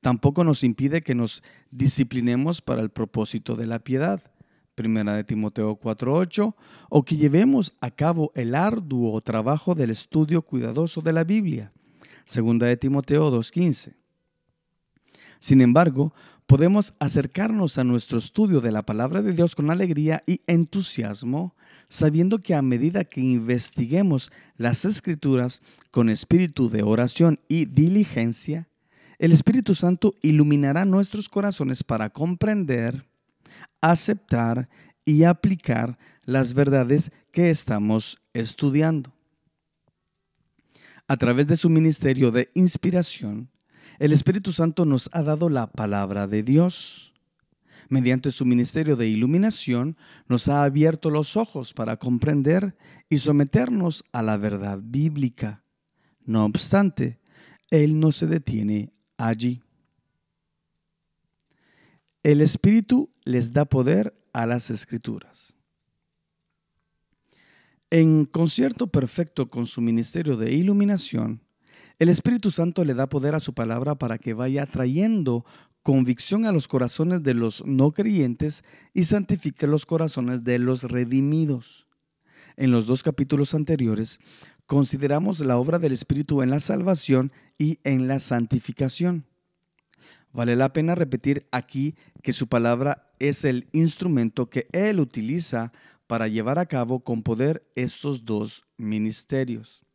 Tampoco 0.00 0.44
nos 0.44 0.64
impide 0.64 1.00
que 1.00 1.14
nos 1.14 1.42
disciplinemos 1.70 2.60
para 2.60 2.82
el 2.82 2.90
propósito 2.90 3.56
de 3.56 3.66
la 3.66 3.78
piedad, 3.78 4.22
Primera 4.74 5.14
de 5.14 5.24
Timoteo 5.24 5.76
4:8, 5.76 6.54
o 6.88 7.04
que 7.04 7.16
llevemos 7.16 7.74
a 7.80 7.90
cabo 7.90 8.30
el 8.34 8.54
arduo 8.54 9.20
trabajo 9.22 9.74
del 9.74 9.90
estudio 9.90 10.42
cuidadoso 10.42 11.00
de 11.00 11.12
la 11.12 11.24
Biblia. 11.24 11.72
Segunda 12.24 12.66
de 12.66 12.76
Timoteo 12.76 13.30
2:15. 13.30 13.96
Sin 15.40 15.60
embargo, 15.60 16.14
podemos 16.48 16.94
acercarnos 16.98 17.76
a 17.76 17.84
nuestro 17.84 18.16
estudio 18.16 18.62
de 18.62 18.72
la 18.72 18.82
palabra 18.82 19.20
de 19.20 19.34
Dios 19.34 19.54
con 19.54 19.70
alegría 19.70 20.22
y 20.26 20.40
entusiasmo, 20.46 21.54
sabiendo 21.90 22.38
que 22.38 22.54
a 22.54 22.62
medida 22.62 23.04
que 23.04 23.20
investiguemos 23.20 24.32
las 24.56 24.86
escrituras 24.86 25.60
con 25.90 26.08
espíritu 26.08 26.70
de 26.70 26.82
oración 26.82 27.38
y 27.48 27.66
diligencia, 27.66 28.66
el 29.18 29.32
Espíritu 29.32 29.74
Santo 29.74 30.14
iluminará 30.22 30.86
nuestros 30.86 31.28
corazones 31.28 31.84
para 31.84 32.08
comprender, 32.08 33.06
aceptar 33.82 34.70
y 35.04 35.24
aplicar 35.24 35.98
las 36.24 36.54
verdades 36.54 37.12
que 37.30 37.50
estamos 37.50 38.22
estudiando. 38.32 39.12
A 41.06 41.18
través 41.18 41.46
de 41.46 41.56
su 41.56 41.68
ministerio 41.68 42.30
de 42.30 42.50
inspiración, 42.54 43.50
el 43.98 44.12
Espíritu 44.12 44.52
Santo 44.52 44.84
nos 44.84 45.10
ha 45.12 45.22
dado 45.22 45.48
la 45.48 45.66
palabra 45.66 46.26
de 46.26 46.42
Dios. 46.42 47.14
Mediante 47.88 48.30
su 48.30 48.44
ministerio 48.44 48.96
de 48.96 49.08
iluminación 49.08 49.96
nos 50.28 50.48
ha 50.48 50.62
abierto 50.62 51.10
los 51.10 51.36
ojos 51.36 51.72
para 51.72 51.96
comprender 51.96 52.76
y 53.08 53.18
someternos 53.18 54.04
a 54.12 54.22
la 54.22 54.36
verdad 54.36 54.80
bíblica. 54.82 55.64
No 56.24 56.44
obstante, 56.44 57.18
Él 57.70 57.98
no 57.98 58.12
se 58.12 58.26
detiene 58.26 58.92
allí. 59.16 59.62
El 62.22 62.40
Espíritu 62.40 63.10
les 63.24 63.52
da 63.52 63.64
poder 63.64 64.14
a 64.32 64.46
las 64.46 64.70
escrituras. 64.70 65.56
En 67.90 68.26
concierto 68.26 68.88
perfecto 68.88 69.48
con 69.48 69.66
su 69.66 69.80
ministerio 69.80 70.36
de 70.36 70.52
iluminación, 70.52 71.40
el 71.98 72.08
Espíritu 72.08 72.50
Santo 72.50 72.84
le 72.84 72.94
da 72.94 73.08
poder 73.08 73.34
a 73.34 73.40
su 73.40 73.54
palabra 73.54 73.96
para 73.96 74.18
que 74.18 74.32
vaya 74.32 74.66
trayendo 74.66 75.44
convicción 75.82 76.44
a 76.44 76.52
los 76.52 76.68
corazones 76.68 77.22
de 77.22 77.34
los 77.34 77.64
no 77.66 77.92
creyentes 77.92 78.62
y 78.94 79.04
santifique 79.04 79.66
los 79.66 79.84
corazones 79.84 80.44
de 80.44 80.58
los 80.58 80.84
redimidos. 80.84 81.88
En 82.56 82.70
los 82.70 82.86
dos 82.86 83.02
capítulos 83.02 83.54
anteriores 83.54 84.20
consideramos 84.66 85.40
la 85.40 85.56
obra 85.56 85.78
del 85.78 85.92
Espíritu 85.92 86.42
en 86.42 86.50
la 86.50 86.60
salvación 86.60 87.32
y 87.58 87.78
en 87.84 88.06
la 88.06 88.20
santificación. 88.20 89.24
Vale 90.32 90.54
la 90.56 90.72
pena 90.72 90.94
repetir 90.94 91.48
aquí 91.50 91.96
que 92.22 92.32
su 92.32 92.48
palabra 92.48 93.10
es 93.18 93.44
el 93.44 93.66
instrumento 93.72 94.50
que 94.50 94.66
Él 94.72 95.00
utiliza 95.00 95.72
para 96.06 96.28
llevar 96.28 96.58
a 96.58 96.66
cabo 96.66 97.00
con 97.00 97.22
poder 97.22 97.66
estos 97.74 98.24
dos 98.24 98.64
ministerios. 98.76 99.87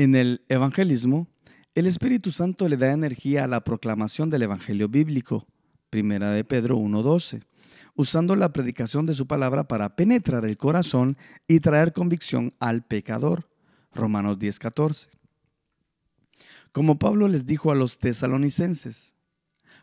En 0.00 0.14
el 0.14 0.40
evangelismo, 0.48 1.28
el 1.74 1.86
Espíritu 1.86 2.30
Santo 2.30 2.70
le 2.70 2.78
da 2.78 2.90
energía 2.90 3.44
a 3.44 3.46
la 3.46 3.62
proclamación 3.62 4.30
del 4.30 4.40
Evangelio 4.40 4.88
bíblico, 4.88 5.46
primera 5.90 6.30
de 6.30 6.42
Pedro 6.42 6.78
1.12, 6.78 7.42
usando 7.96 8.34
la 8.34 8.50
predicación 8.50 9.04
de 9.04 9.12
su 9.12 9.26
palabra 9.26 9.68
para 9.68 9.96
penetrar 9.96 10.46
el 10.46 10.56
corazón 10.56 11.18
y 11.46 11.60
traer 11.60 11.92
convicción 11.92 12.54
al 12.60 12.82
pecador, 12.82 13.50
Romanos 13.92 14.38
10.14. 14.38 15.08
Como 16.72 16.98
Pablo 16.98 17.28
les 17.28 17.44
dijo 17.44 17.70
a 17.70 17.74
los 17.74 17.98
tesalonicenses, 17.98 19.16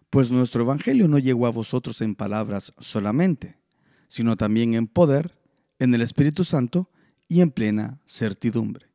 pues 0.09 0.31
nuestro 0.31 0.63
Evangelio 0.63 1.07
no 1.07 1.19
llegó 1.19 1.45
a 1.45 1.51
vosotros 1.51 2.01
en 2.01 2.15
palabras 2.15 2.73
solamente, 2.79 3.59
sino 4.07 4.35
también 4.35 4.73
en 4.73 4.87
poder, 4.87 5.37
en 5.77 5.93
el 5.93 6.01
Espíritu 6.01 6.43
Santo 6.43 6.89
y 7.27 7.41
en 7.41 7.51
plena 7.51 8.01
certidumbre. 8.07 8.86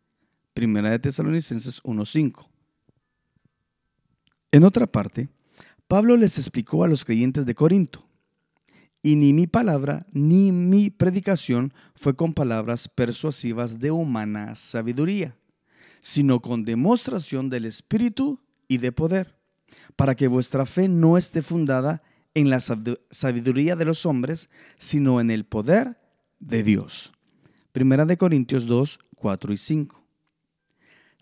Primera 0.55 0.91
de 0.91 0.99
Tesalonicenses 0.99 1.83
1.5. 1.83 2.47
En 4.51 4.65
otra 4.65 4.87
parte, 4.87 5.31
Pablo 5.89 6.17
les 6.17 6.39
explicó 6.39 6.85
a 6.85 6.89
los 6.89 7.05
creyentes 7.05 7.47
de 7.47 7.55
Corinto, 7.55 8.07
y 9.03 9.17
ni 9.17 9.33
mi 9.33 9.47
palabra 9.47 10.07
ni 10.13 10.53
mi 10.53 10.91
predicación 10.91 11.73
fue 11.95 12.15
con 12.15 12.35
palabras 12.35 12.89
persuasivas 12.89 13.81
de 13.81 13.91
humana 13.91 14.55
sabiduría, 14.55 15.37
sino 16.01 16.41
con 16.41 16.65
demostración 16.65 17.49
del 17.49 17.65
Espíritu 17.65 18.41
y 18.69 18.79
de 18.79 18.93
poder, 18.93 19.39
para 19.97 20.15
que 20.15 20.29
vuestra 20.29 20.67
fe 20.67 20.87
no 20.89 21.17
esté 21.17 21.43
fundada 21.43 22.03
en 22.35 22.51
la 22.51 22.61
sabiduría 22.61 23.75
de 23.75 23.85
los 23.85 24.07
hombres, 24.07 24.51
sino 24.77 25.21
en 25.21 25.31
el 25.31 25.45
poder 25.45 25.99
de 26.41 26.63
Dios. 26.63 27.13
Primera 27.73 28.05
de 28.05 28.19
Corintios 28.19 28.67
2, 28.67 28.99
4 29.17 29.53
y 29.53 29.57
5. 29.57 30.02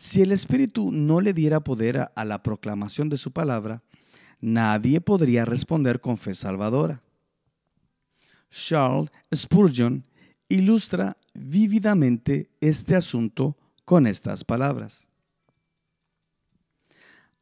Si 0.03 0.23
el 0.23 0.33
Espíritu 0.33 0.91
no 0.93 1.21
le 1.21 1.35
diera 1.35 1.61
poder 1.61 2.11
a 2.17 2.25
la 2.25 2.43
proclamación 2.43 3.11
de 3.11 3.19
su 3.19 3.33
palabra, 3.33 3.83
nadie 4.41 5.03
podría 5.03 5.45
responder 5.45 6.01
con 6.01 6.17
fe 6.17 6.33
salvadora. 6.33 7.03
Charles 8.51 9.11
Spurgeon 9.35 10.07
ilustra 10.49 11.19
vívidamente 11.35 12.49
este 12.63 12.97
asunto 12.97 13.59
con 13.85 14.07
estas 14.07 14.43
palabras. 14.43 15.11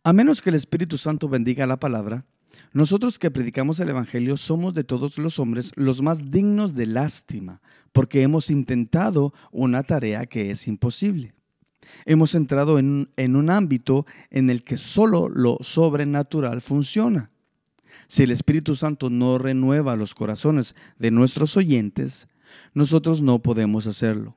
A 0.03 0.13
menos 0.13 0.43
que 0.43 0.51
el 0.51 0.57
Espíritu 0.57 0.99
Santo 0.99 1.29
bendiga 1.29 1.65
la 1.65 1.79
palabra, 1.79 2.27
nosotros 2.73 3.21
que 3.21 3.31
predicamos 3.31 3.79
el 3.79 3.91
Evangelio 3.91 4.37
somos 4.37 4.75
de 4.75 4.83
todos 4.83 5.19
los 5.19 5.39
hombres 5.39 5.71
los 5.77 6.03
más 6.03 6.33
dignos 6.33 6.75
de 6.75 6.87
lástima, 6.87 7.63
porque 7.93 8.23
hemos 8.23 8.51
intentado 8.51 9.33
una 9.53 9.85
tarea 9.85 10.27
que 10.27 10.51
es 10.51 10.67
imposible. 10.67 11.38
Hemos 12.05 12.35
entrado 12.35 12.79
en, 12.79 13.09
un 13.17 13.51
ámbito 13.51 14.07
en 14.31 14.51
el 14.51 14.65
que 14.65 14.77
solo 14.77 15.29
lo 15.29 15.59
sobrenatural 15.61 16.61
funciona. 16.61 17.31
Si 18.07 18.23
el 18.23 18.31
Espíritu 18.31 18.75
Santo 18.77 19.11
no 19.11 19.39
renueva 19.39 19.97
los 19.97 20.15
corazones 20.15 20.75
de 20.99 21.11
nuestros 21.11 21.57
oyentes, 21.57 22.29
nosotros 22.75 23.23
no 23.23 23.41
podemos 23.41 23.87
hacerlo. 23.87 24.37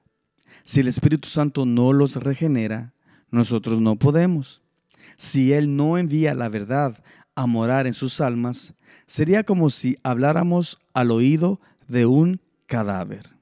Si 0.63 0.79
el 0.79 0.87
Espíritu 0.87 1.29
Santo 1.29 1.65
no 1.65 1.93
los 1.93 2.15
regenera, 2.15 2.93
nosotros 3.29 3.79
no 3.79 3.95
podemos. 3.95 4.61
Si 5.17 5.53
Él 5.53 5.75
no 5.75 5.97
envía 5.97 6.35
la 6.35 6.49
verdad 6.49 7.01
a 7.35 7.45
morar 7.45 7.87
en 7.87 7.93
sus 7.93 8.19
almas, 8.19 8.73
sería 9.05 9.43
como 9.43 9.69
si 9.69 9.97
habláramos 10.03 10.79
al 10.93 11.11
oído 11.11 11.61
de 11.87 12.05
un 12.05 12.41
cadáver. 12.65 13.40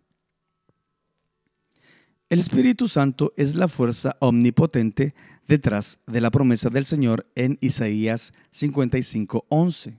El 2.30 2.40
Espíritu 2.40 2.88
Santo 2.88 3.34
es 3.38 3.56
la 3.56 3.68
fuerza 3.68 4.16
omnipotente 4.20 5.16
detrás 5.48 6.00
de 6.06 6.22
la 6.22 6.30
promesa 6.30 6.70
del 6.70 6.86
Señor 6.86 7.26
en 7.34 7.58
Isaías 7.60 8.34
55:11. 8.52 9.98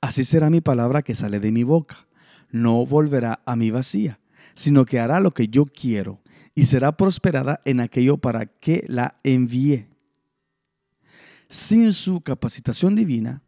Así 0.00 0.24
será 0.24 0.50
mi 0.50 0.60
palabra 0.60 1.02
que 1.02 1.14
sale 1.14 1.38
de 1.38 1.52
mi 1.52 1.62
boca. 1.62 2.08
No 2.50 2.84
volverá 2.84 3.42
a 3.46 3.54
mi 3.54 3.70
vacía, 3.70 4.18
sino 4.54 4.84
que 4.86 4.98
hará 4.98 5.20
lo 5.20 5.30
que 5.30 5.46
yo 5.46 5.66
quiero 5.66 6.20
y 6.56 6.64
será 6.64 6.96
prosperada 6.96 7.60
en 7.64 7.78
aquello 7.78 8.16
para 8.16 8.46
que 8.46 8.84
la 8.88 9.16
envíe. 9.22 9.86
Sin 11.48 11.92
su 11.92 12.22
capacitación 12.22 12.96
divina, 12.96 13.40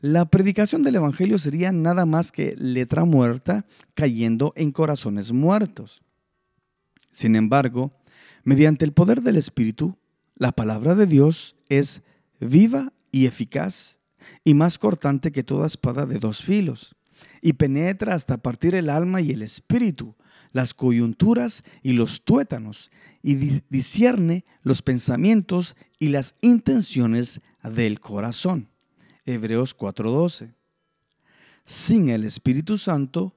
la 0.00 0.24
predicación 0.24 0.84
del 0.84 0.94
Evangelio 0.94 1.36
sería 1.36 1.72
nada 1.72 2.06
más 2.06 2.30
que 2.30 2.54
letra 2.56 3.04
muerta 3.04 3.66
cayendo 3.96 4.52
en 4.54 4.70
corazones 4.70 5.32
muertos. 5.32 6.04
Sin 7.10 7.36
embargo, 7.36 7.90
mediante 8.44 8.84
el 8.84 8.92
poder 8.92 9.22
del 9.22 9.36
Espíritu, 9.36 9.98
la 10.36 10.52
palabra 10.52 10.94
de 10.94 11.06
Dios 11.06 11.56
es 11.68 12.02
viva 12.40 12.92
y 13.12 13.26
eficaz 13.26 13.98
y 14.44 14.54
más 14.54 14.78
cortante 14.78 15.32
que 15.32 15.42
toda 15.42 15.66
espada 15.66 16.06
de 16.06 16.18
dos 16.18 16.42
filos, 16.42 16.96
y 17.42 17.54
penetra 17.54 18.14
hasta 18.14 18.38
partir 18.38 18.74
el 18.74 18.88
alma 18.88 19.20
y 19.20 19.30
el 19.32 19.42
espíritu, 19.42 20.14
las 20.52 20.74
coyunturas 20.74 21.62
y 21.82 21.92
los 21.92 22.24
tuétanos, 22.24 22.90
y 23.22 23.34
discierne 23.68 24.44
los 24.62 24.82
pensamientos 24.82 25.76
y 25.98 26.08
las 26.08 26.34
intenciones 26.40 27.40
del 27.62 28.00
corazón. 28.00 28.68
Hebreos 29.26 29.74
4:12. 29.76 30.54
Sin 31.64 32.08
el 32.08 32.24
Espíritu 32.24 32.78
Santo, 32.78 33.36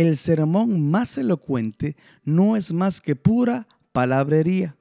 el 0.00 0.16
sermón 0.16 0.90
más 0.90 1.18
elocuente 1.18 1.96
no 2.24 2.56
es 2.56 2.72
más 2.72 3.00
que 3.00 3.16
pura 3.16 3.66
palabrería, 3.92 4.76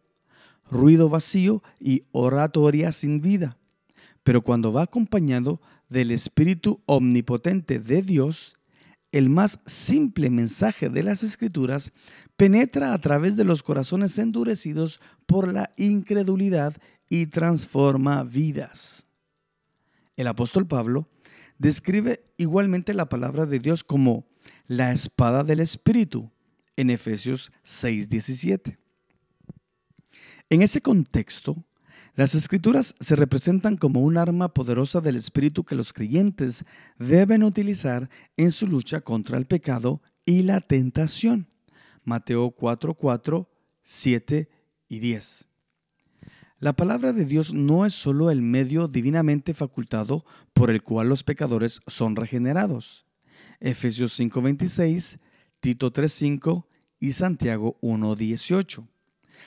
ruido 0.70 1.10
vacío 1.10 1.64
y 1.80 2.04
oratoria 2.12 2.92
sin 2.92 3.22
vida. 3.22 3.58
Pero 4.24 4.42
cuando 4.42 4.72
va 4.72 4.84
acompañado 4.84 5.60
del 5.90 6.12
Espíritu 6.12 6.82
Omnipotente 6.86 7.80
de 7.80 8.02
Dios, 8.02 8.58
el 9.12 9.30
más 9.30 9.60
simple 9.66 10.30
mensaje 10.30 10.90
de 10.90 11.02
las 11.02 11.24
Escrituras 11.24 11.94
penetra 12.36 12.94
a 12.94 13.00
través 13.00 13.36
de 13.36 13.46
los 13.46 13.64
corazones 13.64 14.20
endurecidos 14.20 15.00
por 15.26 15.52
la 15.52 15.72
incredulidad 15.78 16.76
y 17.10 17.28
transforma 17.28 18.24
vidas. 18.24 19.08
El 20.16 20.28
apóstol 20.28 20.68
Pablo 20.68 21.08
describe 21.58 22.24
igualmente 22.38 22.94
la 22.94 23.10
palabra 23.10 23.46
de 23.46 23.60
Dios 23.60 23.84
como 23.84 24.28
la 24.68 24.92
espada 24.92 25.44
del 25.44 25.60
Espíritu 25.60 26.32
en 26.76 26.90
Efesios 26.90 27.52
6:17. 27.64 28.78
En 30.50 30.62
ese 30.62 30.82
contexto, 30.82 31.68
Las 32.18 32.34
escrituras 32.34 32.96
se 33.00 33.16
representan 33.16 33.78
como 33.78 34.02
un 34.02 34.18
arma 34.18 34.52
poderosa 34.52 35.02
del 35.02 35.18
Espíritu 35.18 35.64
que 35.64 35.76
los 35.76 35.94
creyentes 35.94 36.66
deben 36.98 37.44
utilizar 37.44 38.10
en 38.38 38.52
su 38.52 38.66
lucha 38.66 39.02
contra 39.02 39.38
el 39.38 39.46
pecado 39.46 40.02
y 40.26 40.42
la 40.42 40.60
tentación. 40.60 41.48
Mateo 42.04 42.50
4, 42.50 42.96
4, 42.96 43.48
7 43.84 44.50
y 44.88 44.98
10. 44.98 45.48
La 46.60 46.74
palabra 46.74 47.14
de 47.14 47.24
Dios 47.24 47.54
no 47.54 47.86
es 47.86 47.94
solo 47.94 48.32
el 48.32 48.42
medio 48.42 48.88
divinamente 48.88 49.54
facultado 49.54 50.26
por 50.56 50.72
el 50.72 50.82
cual 50.82 51.10
los 51.10 51.24
pecadores 51.24 51.82
son 51.86 52.16
regenerados. 52.16 53.07
Efesios 53.60 54.20
5:26, 54.20 55.20
Tito 55.60 55.92
3:5 55.92 56.66
y 57.00 57.14
Santiago 57.14 57.78
1:18 57.82 58.88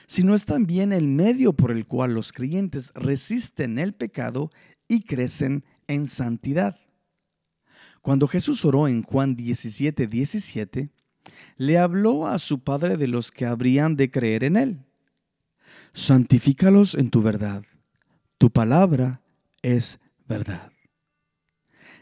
sino 0.07 0.35
es 0.35 0.45
también 0.45 0.93
el 0.93 1.07
medio 1.07 1.53
por 1.53 1.71
el 1.71 1.87
cual 1.87 2.15
los 2.15 2.33
creyentes 2.33 2.93
resisten 2.95 3.79
el 3.79 3.93
pecado 3.93 4.51
y 4.89 5.03
crecen 5.03 5.65
en 5.87 6.07
santidad. 6.07 6.77
Cuando 8.03 8.27
Jesús 8.27 8.65
oró 8.65 8.89
en 8.89 9.03
Juan 9.03 9.37
17, 9.37 10.07
17, 10.07 10.91
le 11.57 11.79
habló 11.79 12.27
a 12.27 12.39
su 12.39 12.65
Padre 12.65 12.97
de 12.97 13.07
los 13.07 13.31
que 13.31 13.47
habrían 13.47 13.97
de 13.97 14.11
creer 14.11 14.43
en 14.45 14.57
Él. 14.57 14.85
Santifícalos 15.93 16.95
en 16.95 17.11
tu 17.11 17.23
verdad. 17.23 17.63
Tu 18.39 18.51
palabra 18.51 19.23
es 19.63 20.01
verdad. 20.27 20.73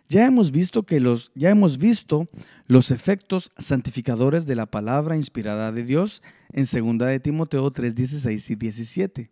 Ya 0.08 0.24
hemos 0.24 0.50
visto 0.50 0.84
que 0.84 1.00
los 1.00 1.30
ya 1.34 1.50
hemos 1.50 1.76
visto 1.76 2.26
los 2.66 2.90
efectos 2.90 3.52
santificadores 3.58 4.46
de 4.46 4.56
la 4.56 4.64
palabra 4.64 5.16
inspirada 5.16 5.70
de 5.70 5.84
Dios 5.84 6.22
en 6.52 6.64
2 6.64 7.08
de 7.08 7.20
Timoteo 7.20 7.70
3, 7.70 7.94
16 7.94 8.50
y 8.50 8.54
17, 8.54 9.30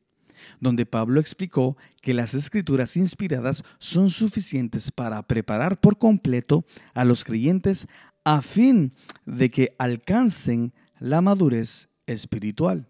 donde 0.61 0.85
Pablo 0.85 1.19
explicó 1.19 1.79
que 2.03 2.13
las 2.13 2.35
escrituras 2.35 2.99
inspiradas 2.99 3.63
son 3.79 4.11
suficientes 4.11 4.93
para 4.93 5.27
preparar 5.27 5.81
por 5.81 5.97
completo 5.97 6.67
a 6.93 7.07
los 7.07 7.25
creyentes 7.25 7.89
a 8.25 8.43
fin 8.43 8.93
de 9.25 9.51
que 9.51 9.75
alcancen 9.79 10.73
la 10.99 11.23
madurez 11.23 11.89
espiritual. 12.07 12.87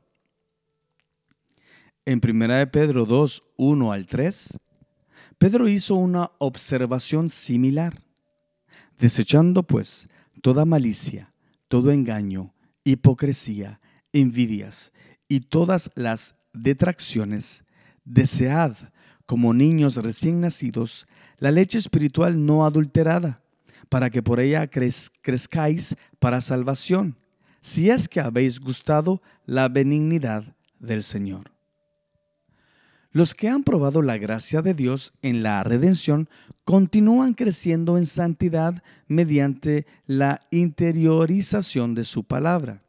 En 2.04 2.20
1 2.22 2.54
de 2.54 2.66
Pedro 2.66 3.04
2, 3.04 3.42
1 3.56 3.92
al 3.92 4.06
3, 4.06 4.58
Pedro 5.38 5.68
hizo 5.68 5.94
una 5.96 6.30
observación 6.38 7.28
similar. 7.28 8.02
Desechando 8.98 9.62
pues 9.62 10.08
toda 10.40 10.64
malicia, 10.64 11.34
todo 11.68 11.90
engaño, 11.90 12.54
hipocresía, 12.84 13.80
envidias 14.12 14.92
y 15.28 15.40
todas 15.40 15.90
las 15.94 16.34
detracciones, 16.54 17.64
desead 18.04 18.74
como 19.26 19.52
niños 19.52 19.96
recién 19.96 20.40
nacidos 20.40 21.06
la 21.38 21.50
leche 21.50 21.76
espiritual 21.76 22.46
no 22.46 22.64
adulterada, 22.64 23.42
para 23.90 24.08
que 24.08 24.22
por 24.22 24.40
ella 24.40 24.68
crezcáis 24.68 25.96
para 26.18 26.40
salvación, 26.40 27.18
si 27.60 27.90
es 27.90 28.08
que 28.08 28.20
habéis 28.20 28.58
gustado 28.58 29.20
la 29.44 29.68
benignidad 29.68 30.56
del 30.78 31.02
Señor. 31.02 31.55
Los 33.16 33.34
que 33.34 33.48
han 33.48 33.62
probado 33.62 34.02
la 34.02 34.18
gracia 34.18 34.60
de 34.60 34.74
Dios 34.74 35.14
en 35.22 35.42
la 35.42 35.64
redención 35.64 36.28
continúan 36.64 37.32
creciendo 37.32 37.96
en 37.96 38.04
santidad 38.04 38.82
mediante 39.08 39.86
la 40.06 40.42
interiorización 40.50 41.94
de 41.94 42.04
su 42.04 42.24
palabra. 42.24 42.82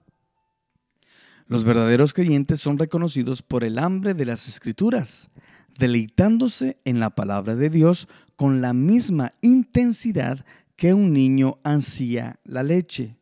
Los 1.48 1.64
verdaderos 1.64 2.12
creyentes 2.12 2.60
son 2.60 2.78
reconocidos 2.78 3.42
por 3.42 3.64
el 3.64 3.80
hambre 3.80 4.16
de 4.16 4.26
las 4.26 4.50
escrituras, 4.50 5.30
deleitándose 5.80 6.78
en 6.84 7.00
la 7.00 7.12
palabra 7.12 7.56
de 7.56 7.70
Dios 7.70 8.10
con 8.36 8.60
la 8.60 8.74
misma 8.74 9.32
intensidad 9.40 10.46
que 10.76 10.94
un 10.94 11.14
niño 11.14 11.58
ansía 11.64 12.38
la 12.44 12.64
leche. 12.64 13.16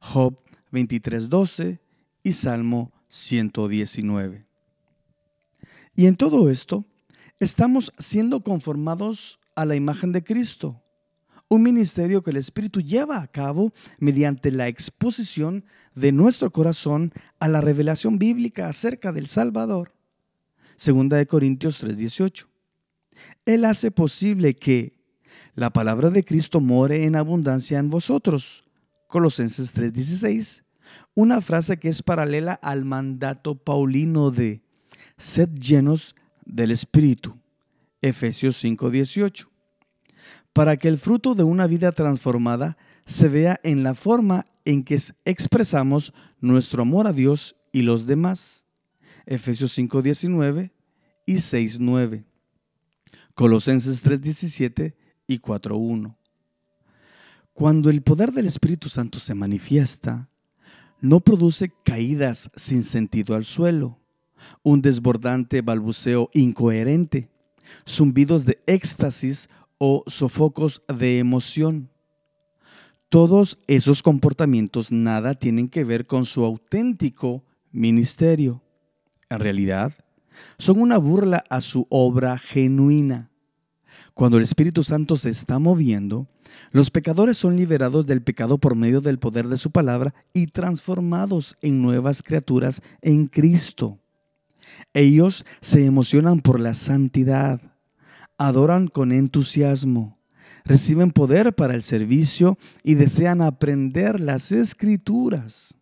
Job 0.00 0.40
23:12 0.72 1.78
y 2.24 2.32
Salmo 2.32 2.90
119. 3.06 4.51
Y 5.94 6.06
en 6.06 6.16
todo 6.16 6.48
esto, 6.48 6.84
estamos 7.38 7.92
siendo 7.98 8.42
conformados 8.42 9.38
a 9.54 9.66
la 9.66 9.76
imagen 9.76 10.12
de 10.12 10.24
Cristo, 10.24 10.82
un 11.48 11.62
ministerio 11.62 12.22
que 12.22 12.30
el 12.30 12.38
Espíritu 12.38 12.80
lleva 12.80 13.20
a 13.20 13.26
cabo 13.26 13.74
mediante 13.98 14.50
la 14.50 14.68
exposición 14.68 15.66
de 15.94 16.10
nuestro 16.10 16.50
corazón 16.50 17.12
a 17.40 17.48
la 17.48 17.60
revelación 17.60 18.18
bíblica 18.18 18.68
acerca 18.68 19.12
del 19.12 19.26
Salvador. 19.26 19.92
Segunda 20.76 21.18
de 21.18 21.26
Corintios 21.26 21.78
3:18. 21.82 22.48
Él 23.44 23.66
hace 23.66 23.90
posible 23.90 24.56
que 24.56 24.98
la 25.54 25.70
palabra 25.70 26.08
de 26.08 26.24
Cristo 26.24 26.62
more 26.62 27.04
en 27.04 27.16
abundancia 27.16 27.78
en 27.78 27.90
vosotros. 27.90 28.64
Colosenses 29.06 29.74
3:16. 29.74 30.64
Una 31.14 31.42
frase 31.42 31.78
que 31.78 31.90
es 31.90 32.02
paralela 32.02 32.54
al 32.54 32.86
mandato 32.86 33.56
paulino 33.56 34.30
de 34.30 34.61
sed 35.22 35.50
llenos 35.50 36.16
del 36.44 36.72
Espíritu. 36.72 37.38
Efesios 38.00 38.56
5:18. 38.56 39.48
Para 40.52 40.76
que 40.76 40.88
el 40.88 40.98
fruto 40.98 41.34
de 41.34 41.44
una 41.44 41.66
vida 41.68 41.92
transformada 41.92 42.76
se 43.06 43.28
vea 43.28 43.60
en 43.62 43.84
la 43.84 43.94
forma 43.94 44.44
en 44.64 44.82
que 44.82 45.00
expresamos 45.24 46.12
nuestro 46.40 46.82
amor 46.82 47.06
a 47.06 47.12
Dios 47.12 47.54
y 47.72 47.82
los 47.82 48.06
demás. 48.06 48.66
Efesios 49.24 49.72
5:19 49.78 50.72
y 51.24 51.36
6:9. 51.36 52.24
Colosenses 53.36 54.02
3:17 54.02 54.96
y 55.28 55.38
4:1. 55.38 56.18
Cuando 57.54 57.90
el 57.90 58.02
poder 58.02 58.32
del 58.32 58.46
Espíritu 58.46 58.88
Santo 58.88 59.20
se 59.20 59.34
manifiesta, 59.34 60.28
no 61.00 61.20
produce 61.20 61.72
caídas 61.84 62.50
sin 62.56 62.82
sentido 62.82 63.36
al 63.36 63.44
suelo 63.44 64.01
un 64.62 64.82
desbordante 64.82 65.60
balbuceo 65.62 66.30
incoherente, 66.32 67.30
zumbidos 67.88 68.44
de 68.44 68.60
éxtasis 68.66 69.48
o 69.78 70.04
sofocos 70.06 70.82
de 70.88 71.18
emoción. 71.18 71.90
Todos 73.08 73.58
esos 73.66 74.02
comportamientos 74.02 74.90
nada 74.90 75.34
tienen 75.34 75.68
que 75.68 75.84
ver 75.84 76.06
con 76.06 76.24
su 76.24 76.44
auténtico 76.44 77.44
ministerio. 77.70 78.62
En 79.28 79.40
realidad, 79.40 79.92
son 80.58 80.80
una 80.80 80.98
burla 80.98 81.44
a 81.50 81.60
su 81.60 81.86
obra 81.90 82.38
genuina. 82.38 83.30
Cuando 84.14 84.36
el 84.36 84.44
Espíritu 84.44 84.82
Santo 84.82 85.16
se 85.16 85.30
está 85.30 85.58
moviendo, 85.58 86.28
los 86.70 86.90
pecadores 86.90 87.38
son 87.38 87.56
liberados 87.56 88.06
del 88.06 88.22
pecado 88.22 88.58
por 88.58 88.76
medio 88.76 89.00
del 89.00 89.18
poder 89.18 89.48
de 89.48 89.56
su 89.56 89.70
palabra 89.70 90.14
y 90.34 90.48
transformados 90.48 91.56
en 91.62 91.80
nuevas 91.80 92.22
criaturas 92.22 92.82
en 93.00 93.26
Cristo. 93.26 94.01
Ellos 94.94 95.44
se 95.60 95.86
emocionan 95.86 96.40
por 96.40 96.60
la 96.60 96.74
santidad, 96.74 97.60
adoran 98.36 98.88
con 98.88 99.12
entusiasmo, 99.12 100.18
reciben 100.64 101.10
poder 101.10 101.54
para 101.54 101.74
el 101.74 101.82
servicio 101.82 102.58
y 102.82 102.94
desean 102.94 103.40
aprender 103.40 104.20
las 104.20 104.52
escrituras. 104.52 105.76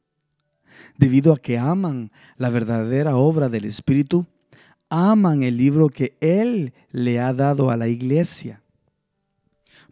Debido 0.96 1.32
a 1.32 1.38
que 1.38 1.58
aman 1.58 2.12
la 2.36 2.50
verdadera 2.50 3.16
obra 3.16 3.48
del 3.48 3.64
Espíritu, 3.64 4.26
aman 4.88 5.42
el 5.42 5.56
libro 5.56 5.88
que 5.88 6.16
Él 6.20 6.72
le 6.90 7.20
ha 7.20 7.32
dado 7.32 7.70
a 7.70 7.76
la 7.76 7.88
iglesia. 7.88 8.62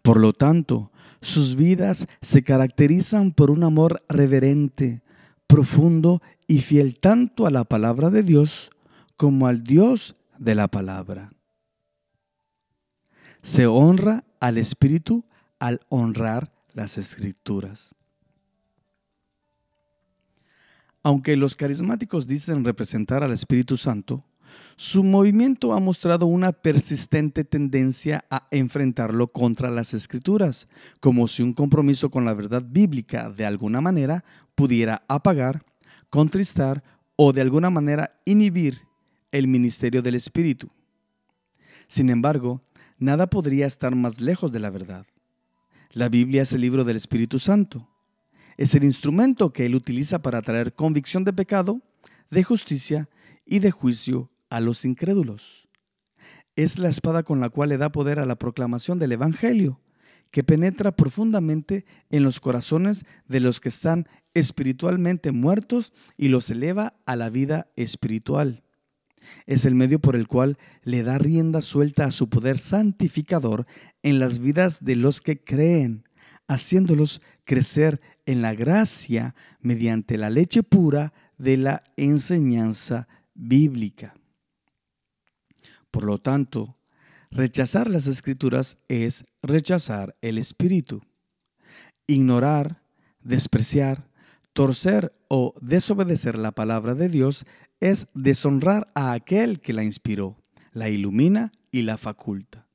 Por 0.03 0.21
lo 0.21 0.33
tanto, 0.33 0.93
sus 1.21 1.57
vidas 1.57 2.07
se 2.21 2.43
caracterizan 2.43 3.33
por 3.33 3.51
un 3.51 3.65
amor 3.65 4.03
reverente, 4.09 5.03
profundo 5.47 6.23
y 6.47 6.61
fiel 6.61 6.99
tanto 7.01 7.47
a 7.47 7.51
la 7.51 7.65
palabra 7.65 8.11
de 8.11 8.23
Dios 8.23 8.71
como 9.19 9.49
al 9.49 9.65
Dios 9.65 10.15
de 10.39 10.55
la 10.55 10.69
palabra. 10.69 11.33
Se 13.43 13.67
honra 13.67 14.25
al 14.41 14.59
Espíritu 14.59 15.27
al 15.59 15.81
honrar 15.89 16.53
las 16.73 16.99
escrituras. 16.99 17.97
Aunque 21.03 21.37
los 21.37 21.57
carismáticos 21.57 22.29
dicen 22.29 22.65
representar 22.65 23.25
al 23.25 23.33
Espíritu 23.33 23.77
Santo, 23.77 24.25
su 24.77 25.03
movimiento 25.03 25.73
ha 25.73 25.81
mostrado 25.81 26.27
una 26.27 26.53
persistente 26.53 27.43
tendencia 27.43 28.25
a 28.31 28.47
enfrentarlo 28.53 29.33
contra 29.33 29.69
las 29.69 29.95
escrituras, 29.95 30.69
como 31.01 31.27
si 31.27 31.43
un 31.43 31.55
compromiso 31.55 32.09
con 32.09 32.25
la 32.25 32.35
verdad 32.35 32.63
bíblica 32.65 33.31
de 33.31 33.47
alguna 33.47 33.81
manera 33.81 34.25
pudiera 34.55 35.03
apagar, 35.09 35.65
contristar 36.09 36.85
o 37.17 37.33
de 37.33 37.41
alguna 37.41 37.69
manera 37.69 38.17
inhibir 38.25 38.88
el 39.33 39.49
ministerio 39.49 40.03
del 40.03 40.15
Espíritu. 40.15 40.71
Sin 41.87 42.11
embargo, 42.11 42.63
nada 42.99 43.29
podría 43.29 43.67
estar 43.67 43.95
más 43.95 44.21
lejos 44.21 44.53
de 44.53 44.61
la 44.61 44.71
verdad. 44.71 45.07
La 45.93 46.09
Biblia 46.09 46.43
es 46.43 46.53
el 46.53 46.61
libro 46.61 46.85
del 46.85 46.97
Espíritu 46.97 47.39
Santo. 47.39 47.89
Es 48.57 48.75
el 48.75 48.85
instrumento 48.85 49.53
que 49.53 49.67
Él 49.67 49.75
utiliza 49.75 50.21
para 50.21 50.43
traer 50.43 50.75
convicción 50.75 51.25
de 51.25 51.33
pecado, 51.33 51.81
de 52.31 52.45
justicia 52.45 53.09
y 53.47 53.61
de 53.61 53.71
juicio 53.71 54.31
a 54.51 54.61
los 54.61 54.85
incrédulos. 54.85 55.67
es 56.57 56.79
la 56.79 56.89
espada 56.89 57.23
con 57.23 57.39
la 57.39 57.51
cual 57.51 57.69
le 57.69 57.79
da 57.79 57.93
poder 57.93 58.19
a 58.19 58.27
la 58.27 58.37
proclamación 58.37 58.99
del 58.99 59.13
Evangelio, 59.13 59.81
que 60.33 60.43
penetra 60.43 60.91
profundamente 60.91 61.87
en 62.11 62.25
los 62.25 62.41
corazones 62.41 63.05
de 63.29 63.39
los 63.39 63.61
que 63.61 63.69
están 63.69 64.09
espiritualmente 64.35 65.31
muertos 65.31 65.93
y 66.17 66.29
los 66.29 66.51
eleva 66.51 66.95
a 67.07 67.15
la 67.15 67.31
vida 67.31 67.71
espiritual. 67.77 68.65
Es 69.47 69.65
el 69.65 69.75
medio 69.75 70.01
por 70.01 70.17
el 70.17 70.29
cual 70.29 70.59
le 70.83 71.03
da 71.03 71.19
rienda 71.19 71.63
suelta 71.63 72.05
a 72.05 72.11
su 72.11 72.29
poder 72.29 72.59
santificador 72.59 73.67
en 74.03 74.19
las 74.19 74.39
vidas 74.39 74.85
de 74.85 74.97
los 74.97 75.21
que 75.21 75.43
creen, 75.43 76.05
haciéndolos 76.47 77.21
crecer 77.45 78.01
en 78.27 78.43
la 78.43 78.55
gracia 78.55 79.35
mediante 79.61 80.19
la 80.19 80.31
leche 80.31 80.63
pura 80.63 81.13
de 81.37 81.57
la 81.57 81.83
enseñanza 81.97 83.09
bíblica. 83.35 84.15
Por 85.91 86.05
lo 86.05 86.19
tanto, 86.19 86.79
rechazar 87.31 87.89
las 87.89 88.07
escrituras 88.07 88.77
es 88.89 89.25
rechazar 89.43 90.17
el 90.21 90.39
Espíritu. 90.39 91.03
Ignorar, 92.07 92.83
despreciar, 93.21 94.09
torcer 94.53 95.15
o 95.29 95.55
desobedecer 95.61 96.37
la 96.37 96.53
palabra 96.53 96.95
de 96.95 97.09
Dios 97.09 97.47
es 97.81 98.07
deshonrar 98.15 98.89
a 98.95 99.13
aquel 99.13 99.61
que 99.61 99.73
la 99.73 99.85
inspiró, 99.85 100.37
la 100.73 100.89
ilumina 100.89 101.53
y 101.71 101.83
la 101.83 101.99
faculta. 101.99 102.67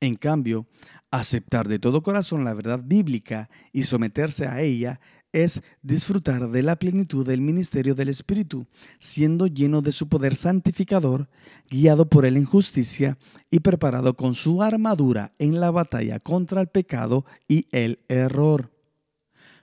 En 0.00 0.14
cambio, 0.14 0.66
aceptar 1.10 1.68
de 1.68 1.78
todo 1.78 2.02
corazón 2.02 2.44
la 2.44 2.54
verdad 2.54 2.80
bíblica 2.84 3.48
y 3.72 3.82
someterse 3.82 4.46
a 4.46 4.60
ella 4.60 5.00
es 5.32 5.62
disfrutar 5.82 6.48
de 6.48 6.62
la 6.62 6.76
plenitud 6.76 7.26
del 7.26 7.40
ministerio 7.40 7.96
del 7.96 8.08
Espíritu, 8.08 8.68
siendo 9.00 9.48
lleno 9.48 9.82
de 9.82 9.90
su 9.90 10.08
poder 10.08 10.36
santificador, 10.36 11.28
guiado 11.68 12.08
por 12.08 12.24
él 12.24 12.36
en 12.36 12.44
justicia 12.44 13.18
y 13.50 13.58
preparado 13.58 14.14
con 14.14 14.34
su 14.34 14.62
armadura 14.62 15.32
en 15.40 15.58
la 15.58 15.72
batalla 15.72 16.20
contra 16.20 16.60
el 16.60 16.68
pecado 16.68 17.24
y 17.48 17.66
el 17.72 17.98
error. 18.08 18.70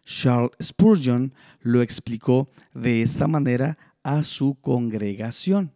Charles 0.04 0.52
Spurgeon 0.62 1.34
lo 1.62 1.82
explicó 1.82 2.50
de 2.74 3.02
esta 3.02 3.28
manera 3.28 3.78
a 4.04 4.24
su 4.24 4.56
congregación. 4.62 5.74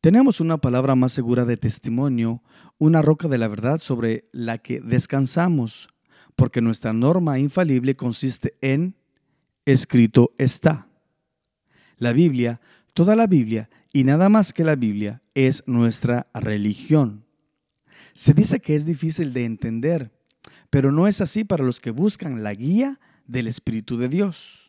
Tenemos 0.00 0.40
una 0.40 0.58
palabra 0.58 0.94
más 0.94 1.12
segura 1.12 1.44
de 1.44 1.56
testimonio, 1.56 2.42
una 2.78 3.02
roca 3.02 3.26
de 3.28 3.38
la 3.38 3.48
verdad 3.48 3.78
sobre 3.78 4.28
la 4.32 4.58
que 4.58 4.80
descansamos 4.80 5.88
porque 6.38 6.60
nuestra 6.60 6.92
norma 6.92 7.40
infalible 7.40 7.96
consiste 7.96 8.56
en 8.60 8.94
escrito 9.66 10.34
está. 10.38 10.88
La 11.96 12.12
Biblia, 12.12 12.60
toda 12.94 13.16
la 13.16 13.26
Biblia 13.26 13.68
y 13.92 14.04
nada 14.04 14.28
más 14.28 14.52
que 14.52 14.62
la 14.62 14.76
Biblia 14.76 15.20
es 15.34 15.64
nuestra 15.66 16.28
religión. 16.32 17.26
Se 18.14 18.34
dice 18.34 18.60
que 18.60 18.76
es 18.76 18.86
difícil 18.86 19.32
de 19.32 19.46
entender, 19.46 20.12
pero 20.70 20.92
no 20.92 21.08
es 21.08 21.20
así 21.20 21.42
para 21.42 21.64
los 21.64 21.80
que 21.80 21.90
buscan 21.90 22.44
la 22.44 22.54
guía 22.54 23.00
del 23.26 23.48
Espíritu 23.48 23.98
de 23.98 24.08
Dios. 24.08 24.67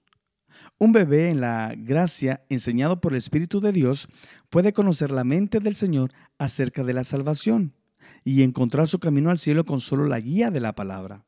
Un 0.79 0.93
bebé 0.93 1.29
en 1.29 1.41
la 1.41 1.75
gracia 1.77 2.43
enseñado 2.49 3.01
por 3.01 3.11
el 3.11 3.17
Espíritu 3.17 3.59
de 3.59 3.71
Dios 3.71 4.07
puede 4.49 4.73
conocer 4.73 5.11
la 5.11 5.23
mente 5.23 5.59
del 5.59 5.75
Señor 5.75 6.11
acerca 6.37 6.83
de 6.83 6.93
la 6.93 7.03
salvación 7.03 7.75
y 8.23 8.43
encontrar 8.43 8.87
su 8.87 8.99
camino 8.99 9.29
al 9.29 9.39
cielo 9.39 9.65
con 9.65 9.81
solo 9.81 10.05
la 10.07 10.19
guía 10.19 10.51
de 10.51 10.61
la 10.61 10.73
palabra 10.73 11.25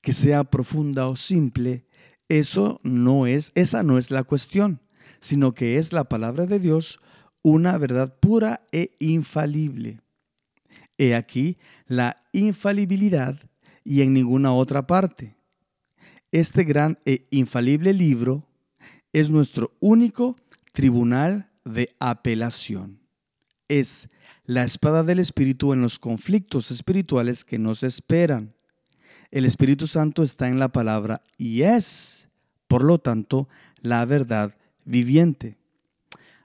que 0.00 0.12
sea 0.12 0.44
profunda 0.44 1.08
o 1.08 1.16
simple, 1.16 1.84
eso 2.28 2.80
no 2.82 3.26
es, 3.26 3.52
esa 3.54 3.82
no 3.82 3.98
es 3.98 4.10
la 4.10 4.24
cuestión, 4.24 4.80
sino 5.18 5.52
que 5.52 5.78
es 5.78 5.92
la 5.92 6.04
palabra 6.04 6.46
de 6.46 6.58
Dios 6.58 7.00
una 7.42 7.76
verdad 7.78 8.16
pura 8.20 8.62
e 8.72 8.94
infalible. 8.98 10.00
He 10.98 11.14
aquí 11.14 11.58
la 11.86 12.16
infalibilidad 12.32 13.38
y 13.84 14.02
en 14.02 14.12
ninguna 14.12 14.52
otra 14.52 14.86
parte. 14.86 15.36
Este 16.32 16.64
gran 16.64 16.98
e 17.06 17.26
infalible 17.30 17.92
libro 17.92 18.46
es 19.12 19.30
nuestro 19.30 19.72
único 19.80 20.36
tribunal 20.72 21.50
de 21.64 21.94
apelación. 21.98 23.00
Es 23.68 24.08
la 24.44 24.64
espada 24.64 25.04
del 25.04 25.18
Espíritu 25.18 25.72
en 25.72 25.80
los 25.80 25.98
conflictos 25.98 26.70
espirituales 26.70 27.44
que 27.44 27.58
nos 27.58 27.82
esperan. 27.82 28.54
El 29.30 29.44
Espíritu 29.44 29.86
Santo 29.86 30.22
está 30.22 30.48
en 30.48 30.58
la 30.58 30.70
palabra 30.70 31.22
y 31.38 31.62
es, 31.62 32.28
por 32.66 32.82
lo 32.82 32.98
tanto, 32.98 33.48
la 33.80 34.04
verdad 34.04 34.56
viviente. 34.84 35.56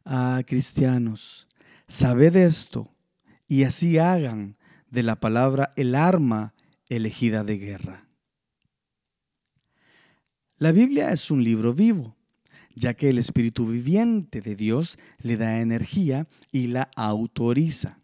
Ah, 0.03 0.43
cristianos, 0.45 1.47
sabed 1.87 2.35
esto 2.35 2.91
y 3.47 3.63
así 3.63 3.97
hagan 3.97 4.55
de 4.91 5.03
la 5.03 5.19
palabra 5.19 5.71
el 5.75 5.95
arma 5.95 6.53
elegida 6.89 7.43
de 7.43 7.57
guerra. 7.57 8.07
La 10.57 10.71
Biblia 10.71 11.11
es 11.11 11.31
un 11.31 11.43
libro 11.43 11.73
vivo, 11.73 12.15
ya 12.75 12.93
que 12.93 13.09
el 13.09 13.17
Espíritu 13.17 13.65
viviente 13.65 14.41
de 14.41 14.55
Dios 14.55 14.99
le 15.19 15.37
da 15.37 15.61
energía 15.61 16.27
y 16.51 16.67
la 16.67 16.89
autoriza. 16.95 17.99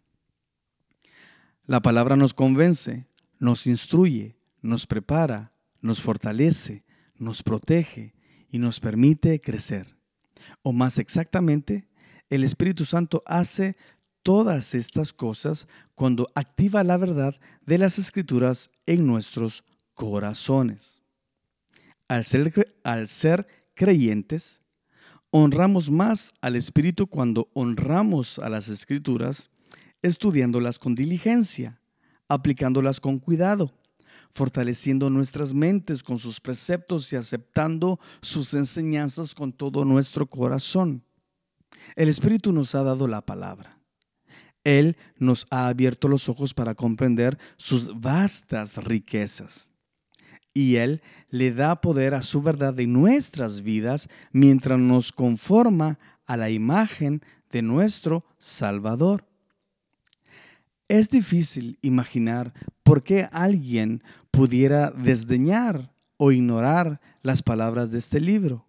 La 1.66 1.80
palabra 1.80 2.16
nos 2.16 2.34
convence, 2.34 3.06
nos 3.38 3.66
instruye, 3.66 4.36
nos 4.62 4.86
prepara, 4.86 5.52
nos 5.80 6.00
fortalece, 6.00 6.84
nos 7.16 7.42
protege 7.42 8.14
y 8.50 8.58
nos 8.58 8.80
permite 8.80 9.40
crecer. 9.40 9.96
O 10.62 10.72
más 10.72 10.98
exactamente, 10.98 11.88
el 12.30 12.44
Espíritu 12.44 12.84
Santo 12.84 13.22
hace 13.26 13.76
todas 14.22 14.74
estas 14.74 15.12
cosas 15.12 15.68
cuando 15.94 16.26
activa 16.34 16.82
la 16.84 16.96
verdad 16.96 17.38
de 17.66 17.78
las 17.78 17.98
escrituras 17.98 18.70
en 18.86 19.06
nuestros 19.06 19.64
corazones. 19.94 21.02
Al 22.08 22.24
ser, 22.24 22.76
al 22.84 23.08
creyentes, 23.82 24.62
honramos 25.32 25.90
más 25.90 26.34
al 26.40 26.54
Espíritu 26.54 27.08
cuando 27.08 27.48
honramos 27.52 28.38
a 28.38 28.48
las 28.48 28.68
escrituras, 28.68 29.50
estudiándolas 30.02 30.78
con 30.78 30.94
diligencia, 30.94 31.80
aplicándolas 32.28 33.00
con 33.00 33.18
cuidado 33.18 33.74
fortaleciendo 34.34 35.10
nuestras 35.10 35.52
mentes 35.52 36.02
con 36.02 36.16
sus 36.16 36.40
preceptos 36.40 37.12
y 37.12 37.16
aceptando 37.16 38.00
sus 38.22 38.54
enseñanzas 38.54 39.34
con 39.34 39.52
todo 39.52 39.84
nuestro 39.84 40.26
corazón. 40.26 41.04
El 41.96 42.08
Espíritu 42.08 42.50
nos 42.50 42.74
ha 42.74 42.82
dado 42.82 43.08
la 43.08 43.20
palabra. 43.20 43.78
Él 44.64 44.96
nos 45.18 45.44
ha 45.50 45.68
abierto 45.68 46.08
los 46.08 46.30
ojos 46.30 46.54
para 46.54 46.74
comprender 46.74 47.36
sus 47.58 48.00
vastas 48.00 48.82
riquezas. 48.82 49.71
Y 50.54 50.76
Él 50.76 51.02
le 51.30 51.52
da 51.52 51.80
poder 51.80 52.14
a 52.14 52.22
su 52.22 52.42
verdad 52.42 52.74
de 52.74 52.86
nuestras 52.86 53.62
vidas 53.62 54.08
mientras 54.32 54.78
nos 54.78 55.12
conforma 55.12 55.98
a 56.26 56.36
la 56.36 56.50
imagen 56.50 57.22
de 57.50 57.62
nuestro 57.62 58.24
Salvador. 58.38 59.26
Es 60.88 61.08
difícil 61.08 61.78
imaginar 61.80 62.52
por 62.82 63.02
qué 63.02 63.28
alguien 63.32 64.02
pudiera 64.30 64.90
desdeñar 64.90 65.94
o 66.18 66.32
ignorar 66.32 67.00
las 67.22 67.42
palabras 67.42 67.90
de 67.90 67.98
este 67.98 68.20
libro, 68.20 68.68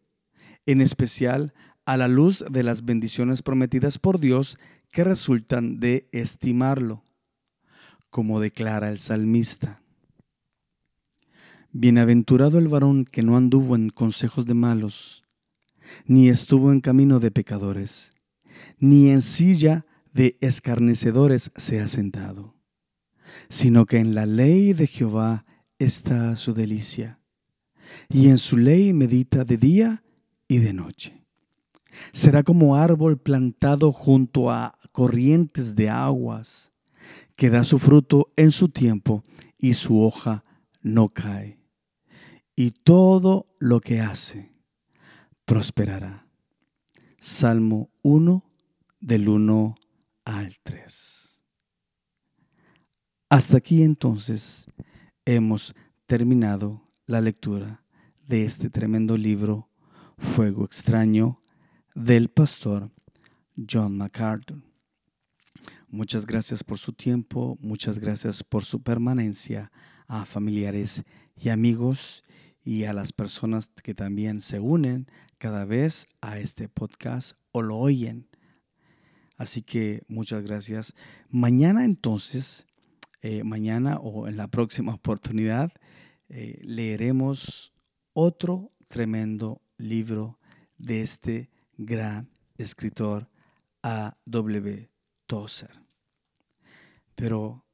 en 0.65 0.81
especial 0.81 1.53
a 1.85 1.97
la 1.97 2.07
luz 2.07 2.45
de 2.49 2.63
las 2.63 2.85
bendiciones 2.85 3.41
prometidas 3.41 3.99
por 3.99 4.19
Dios 4.19 4.57
que 4.89 5.03
resultan 5.03 5.79
de 5.79 6.07
estimarlo, 6.11 7.03
como 8.09 8.39
declara 8.39 8.89
el 8.89 8.99
salmista. 8.99 9.82
Bienaventurado 11.75 12.59
el 12.59 12.67
varón 12.67 13.03
que 13.03 13.23
no 13.23 13.35
anduvo 13.35 13.75
en 13.75 13.89
consejos 13.89 14.45
de 14.45 14.53
malos, 14.53 15.23
ni 16.05 16.29
estuvo 16.29 16.71
en 16.71 16.81
camino 16.81 17.19
de 17.19 17.31
pecadores, 17.31 18.11
ni 18.77 19.09
en 19.09 19.23
silla 19.23 19.83
de 20.13 20.37
escarnecedores 20.39 21.51
se 21.55 21.81
ha 21.81 21.87
sentado, 21.87 22.53
sino 23.49 23.87
que 23.87 23.97
en 23.97 24.13
la 24.13 24.27
ley 24.27 24.73
de 24.73 24.85
Jehová 24.85 25.47
está 25.79 26.35
su 26.35 26.53
delicia, 26.53 27.19
y 28.07 28.27
en 28.27 28.37
su 28.37 28.57
ley 28.57 28.93
medita 28.93 29.43
de 29.43 29.57
día 29.57 30.03
y 30.47 30.59
de 30.59 30.73
noche. 30.73 31.25
Será 32.11 32.43
como 32.43 32.75
árbol 32.75 33.17
plantado 33.17 33.91
junto 33.91 34.51
a 34.51 34.77
corrientes 34.91 35.73
de 35.73 35.89
aguas, 35.89 36.71
que 37.35 37.49
da 37.49 37.63
su 37.63 37.79
fruto 37.79 38.31
en 38.35 38.51
su 38.51 38.69
tiempo 38.69 39.23
y 39.57 39.73
su 39.73 39.99
hoja 39.99 40.43
no 40.83 41.09
cae. 41.09 41.62
Y 42.55 42.71
todo 42.71 43.45
lo 43.59 43.79
que 43.79 43.99
hace 43.99 44.53
prosperará. 45.45 46.27
Salmo 47.19 47.89
1 48.01 48.43
del 48.99 49.29
1 49.29 49.75
al 50.25 50.55
3. 50.63 51.43
Hasta 53.29 53.57
aquí 53.57 53.81
entonces 53.81 54.67
hemos 55.25 55.73
terminado 56.05 56.87
la 57.07 57.21
lectura 57.21 57.83
de 58.27 58.45
este 58.45 58.69
tremendo 58.69 59.17
libro, 59.17 59.69
Fuego 60.17 60.65
extraño, 60.65 61.41
del 61.95 62.29
pastor 62.29 62.91
John 63.69 63.97
MacArthur. 63.97 64.61
Muchas 65.87 66.25
gracias 66.25 66.63
por 66.63 66.77
su 66.77 66.93
tiempo, 66.93 67.55
muchas 67.59 67.99
gracias 67.99 68.43
por 68.43 68.65
su 68.65 68.81
permanencia 68.81 69.71
a 70.07 70.25
familiares 70.25 71.03
y 71.35 71.49
amigos 71.49 72.23
y 72.63 72.85
a 72.85 72.93
las 72.93 73.11
personas 73.11 73.67
que 73.67 73.93
también 73.93 74.41
se 74.41 74.59
unen 74.59 75.07
cada 75.37 75.65
vez 75.65 76.07
a 76.21 76.39
este 76.39 76.69
podcast 76.69 77.37
o 77.51 77.61
lo 77.61 77.77
oyen. 77.77 78.29
Así 79.35 79.61
que 79.61 80.03
muchas 80.07 80.43
gracias. 80.43 80.95
Mañana 81.29 81.83
entonces, 81.83 82.65
eh, 83.21 83.43
mañana 83.43 83.97
o 83.97 84.27
en 84.27 84.37
la 84.37 84.47
próxima 84.47 84.93
oportunidad, 84.95 85.71
eh, 86.29 86.59
leeremos 86.63 87.73
otro 88.13 88.71
tremendo 88.87 89.61
libro 89.77 90.39
de 90.77 91.01
este 91.01 91.49
gran 91.77 92.29
escritor 92.57 93.29
A.W. 93.81 94.89
Tozer. 95.27 95.71
Pero 97.15 97.65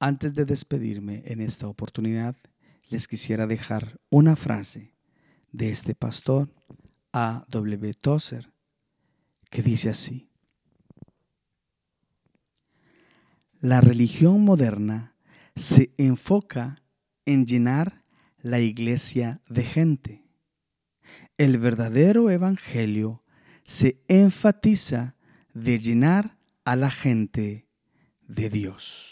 antes 0.00 0.34
de 0.34 0.44
despedirme 0.44 1.22
en 1.26 1.40
esta 1.40 1.68
oportunidad, 1.68 2.36
les 2.92 3.08
quisiera 3.08 3.46
dejar 3.46 3.98
una 4.10 4.36
frase 4.36 4.94
de 5.50 5.70
este 5.70 5.94
pastor 5.94 6.52
A. 7.10 7.42
W. 7.48 7.94
Tozer 7.94 8.52
que 9.48 9.62
dice 9.62 9.88
así. 9.88 10.28
La 13.60 13.80
religión 13.80 14.42
moderna 14.42 15.16
se 15.56 15.94
enfoca 15.96 16.82
en 17.24 17.46
llenar 17.46 18.04
la 18.42 18.60
iglesia 18.60 19.40
de 19.48 19.64
gente. 19.64 20.24
El 21.38 21.56
verdadero 21.56 22.28
evangelio 22.28 23.24
se 23.62 24.02
enfatiza 24.08 25.16
de 25.54 25.78
llenar 25.78 26.36
a 26.64 26.76
la 26.76 26.90
gente 26.90 27.68
de 28.28 28.50
Dios. 28.50 29.11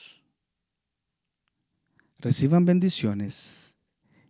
Reciban 2.21 2.67
bendiciones 2.67 3.77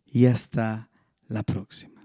y 0.06 0.26
hasta 0.26 0.90
la 1.26 1.42
próxima. 1.42 1.99